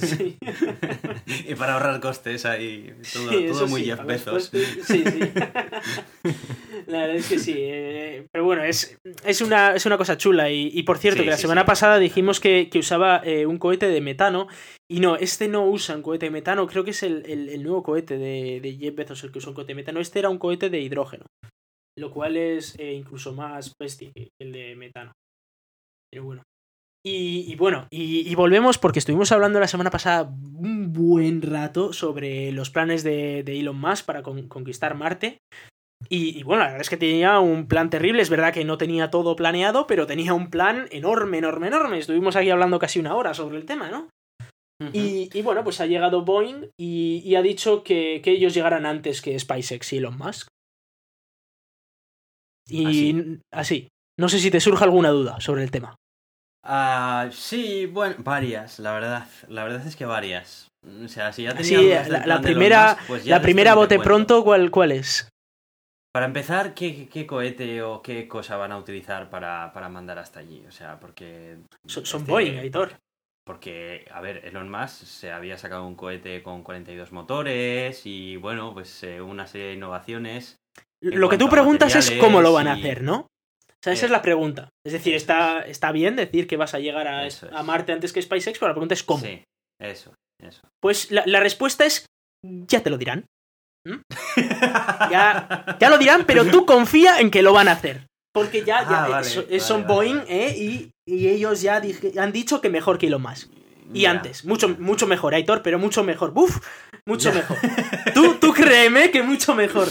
[0.01, 0.37] Sí.
[1.47, 2.93] y para ahorrar costes ahí.
[3.13, 4.33] Todo, Sí, todo eso muy sí, Jeff Bezos.
[4.33, 5.19] costes, Sí, sí.
[6.87, 7.53] La verdad es que sí.
[7.57, 10.51] eh, pero bueno, es, es, una, es una cosa chula.
[10.51, 13.87] Y, y por cierto, que la semana pasada dijimos que, que usaba eh, un cohete
[13.87, 14.47] de metano.
[14.89, 16.67] Y no, este no usa un cohete de metano.
[16.67, 19.49] Creo que es el, el- el nuevo cohete de, de Jeff Bezos el que usa
[19.49, 19.99] un cohete de metano.
[20.01, 21.25] Este era un cohete de hidrógeno.
[21.97, 25.13] Lo cual es eh, incluso más bestia que el de metano.
[26.11, 26.43] Pero bueno.
[27.05, 31.93] Y, y bueno, y, y volvemos porque estuvimos hablando la semana pasada un buen rato
[31.93, 35.37] sobre los planes de, de Elon Musk para con- conquistar Marte.
[36.09, 38.21] Y, y bueno, la verdad es que tenía un plan terrible.
[38.21, 41.97] Es verdad que no tenía todo planeado, pero tenía un plan enorme, enorme, enorme.
[41.97, 44.09] Estuvimos aquí hablando casi una hora sobre el tema, ¿no?
[44.93, 48.85] Y, y bueno, pues ha llegado Boeing y, y ha dicho que, que ellos llegarán
[48.85, 50.49] antes que SpaceX y Elon Musk.
[52.67, 53.39] Y Así.
[53.51, 53.87] así.
[54.19, 55.95] No sé si te surge alguna duda sobre el tema.
[56.63, 59.27] Ah, sí, bueno, varias, la verdad.
[59.47, 60.67] La verdad es que varias.
[61.03, 64.43] O sea, si ya tenía Sí, la, la primera, pues ya la primera bote pronto,
[64.43, 65.29] ¿cuál, ¿cuál es?
[66.13, 70.39] Para empezar, ¿qué, qué cohete o qué cosa van a utilizar para, para mandar hasta
[70.39, 70.63] allí?
[70.67, 71.57] O sea, porque...
[71.85, 72.93] Son, son este- Boeing, Aitor.
[73.45, 78.73] Porque, a ver, Elon Musk se había sacado un cohete con 42 motores y, bueno,
[78.73, 80.57] pues eh, una serie de innovaciones.
[81.01, 83.27] Lo que tú preguntas es cómo lo van a y- hacer, ¿no?
[83.69, 84.69] O sea, esa es la pregunta.
[84.85, 87.43] Es decir, está, está bien decir que vas a llegar a, es.
[87.43, 89.23] a Marte antes que SpaceX, pero la pregunta es cómo.
[89.23, 89.43] Sí,
[89.79, 90.61] eso, eso.
[90.81, 92.05] Pues la, la respuesta es,
[92.43, 93.25] ya te lo dirán.
[93.87, 94.01] ¿Mm?
[95.11, 98.07] Ya, ya lo dirán, pero tú confía en que lo van a hacer.
[98.33, 100.21] Porque ya, ya Ah, vale, vale, son vale, Boeing.
[100.27, 100.55] ¿eh?
[100.57, 103.49] Y, y ellos ya dije- han dicho que mejor que Elon Musk.
[103.93, 106.31] Y antes, mucho, mucho mejor, Aitor, pero mucho mejor.
[106.33, 106.57] ¡Buf!
[107.05, 107.57] Mucho mejor.
[108.13, 109.87] Tú, tú créeme que mucho mejor.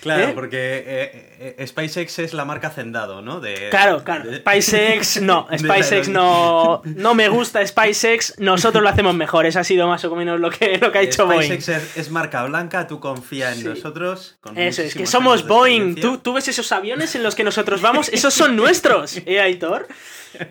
[0.00, 0.32] Claro, ¿Eh?
[0.32, 3.40] porque eh, eh, SpaceX es la marca Hacendado, ¿no?
[3.40, 4.30] De, Claro, claro.
[4.30, 5.48] de- SpaceX no.
[5.58, 6.82] SpaceX no.
[6.84, 8.38] No me gusta SpaceX.
[8.38, 9.44] Nosotros lo hacemos mejor.
[9.44, 11.60] Eso ha sido más o menos lo que, lo que ha hecho Boeing.
[11.60, 13.64] SpaceX es, marca blanca, tú confía en Sí.
[13.64, 14.36] nosotros.
[14.40, 15.82] con Eso es, que somos Boeing.
[15.90, 16.02] experiencia.
[16.10, 19.88] ¿Tú, tú ves esos aviones en los que nosotros vamos, esos son nuestros, ¿eh, Aitor?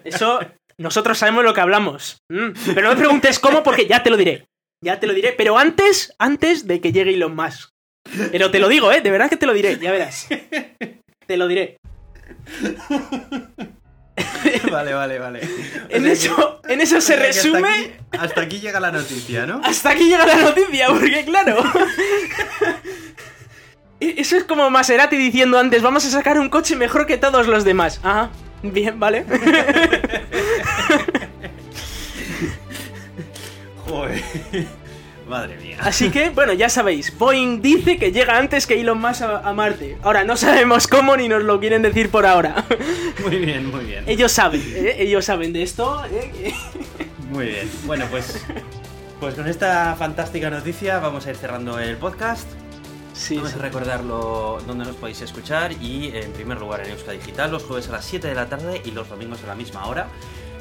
[0.04, 0.40] Eso,
[0.78, 2.18] nosotros sabemos lo que hablamos.
[2.30, 4.46] Mm, Pero no me preguntes cómo, porque ya te lo diré.
[4.84, 7.70] Ya te lo diré, pero antes, antes de que llegue Elon Musk.
[8.32, 9.02] Pero te lo digo, ¿eh?
[9.02, 10.28] De verdad que te lo diré, ya verás.
[11.28, 11.78] Te lo diré.
[14.72, 15.42] Vale, vale, vale.
[15.90, 17.70] En sea eso, en eso se que hasta resume.
[17.70, 19.60] aquí- Hasta aquí llega la noticia, ¿no?
[19.64, 21.58] Hasta aquí llega la noticia, porque claro.
[24.00, 27.48] E- Eso es como Maserati diciendo antes, vamos a sacar un coche mejor que todos
[27.48, 28.00] los demás.
[28.04, 28.30] Ajá,
[28.64, 29.26] bien, vale.
[33.88, 34.22] Joder.
[35.28, 35.78] Madre mía.
[35.82, 39.54] Así que, bueno, ya sabéis, Boeing dice que llega antes que Elon Musk a, a
[39.54, 39.98] Marte.
[40.04, 42.64] Ahora, no sabemos cómo ni nos lo quieren decir por ahora.
[43.24, 44.04] Muy bien, muy bien.
[44.08, 44.98] Ellos saben, ¿eh?
[45.00, 46.04] ellos saben de esto.
[46.12, 46.54] ¿eh?
[47.32, 47.70] Muy bien.
[47.86, 48.46] Bueno, pues,
[49.20, 52.48] pues con esta fantástica noticia vamos a ir cerrando el podcast.
[53.14, 53.60] Sí, Vamos sí.
[53.60, 57.88] a recordarlo donde nos podéis escuchar y en primer lugar en Euska Digital los jueves
[57.88, 60.08] a las 7 de la tarde y los domingos a la misma hora.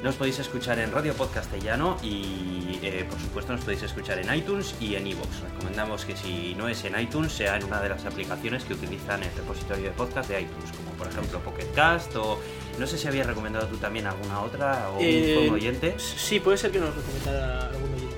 [0.05, 4.75] Nos podéis escuchar en Radio Podcastellano y eh, por supuesto nos podéis escuchar en iTunes
[4.79, 5.41] y en iVoox.
[5.55, 9.23] Recomendamos que si no es en iTunes sea en una de las aplicaciones que utilizan
[9.23, 12.39] el repositorio de podcast de iTunes, como por ejemplo Pocket Cast o
[12.79, 15.95] no sé si habías recomendado tú también alguna otra o Eh, un, un oyente.
[15.99, 18.15] Sí, puede ser que nos recomendara algún oyente.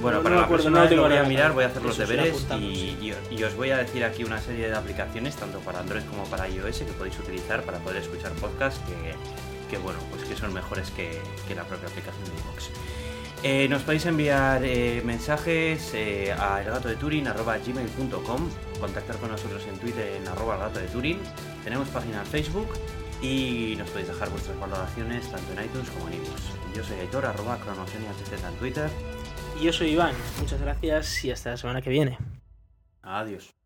[0.00, 1.82] Bueno, No- para no la acuerdo, próxima no lo voy a mirar, voy a hacer
[1.82, 5.80] los deberes y- y os voy a decir aquí una serie de aplicaciones, tanto para
[5.80, 9.14] Android como para iOS, que podéis utilizar para poder escuchar podcasts que,
[9.68, 12.70] que, bueno, pues que son mejores que, que la propia aplicación de iVoox.
[13.44, 18.50] Eh, nos podéis enviar eh, mensajes eh, a elgatodeturin.gmail.com
[18.80, 21.20] contactar con nosotros en Twitter en arroba elgatodeturin
[21.62, 22.68] tenemos página en Facebook
[23.22, 26.40] y nos podéis dejar vuestras valoraciones tanto en iTunes como en iVoox.
[26.74, 28.90] Yo soy Aitor, arroba en Twitter.
[29.60, 30.14] Y yo soy Iván.
[30.40, 32.18] Muchas gracias y hasta la semana que viene.
[33.02, 33.57] Adiós.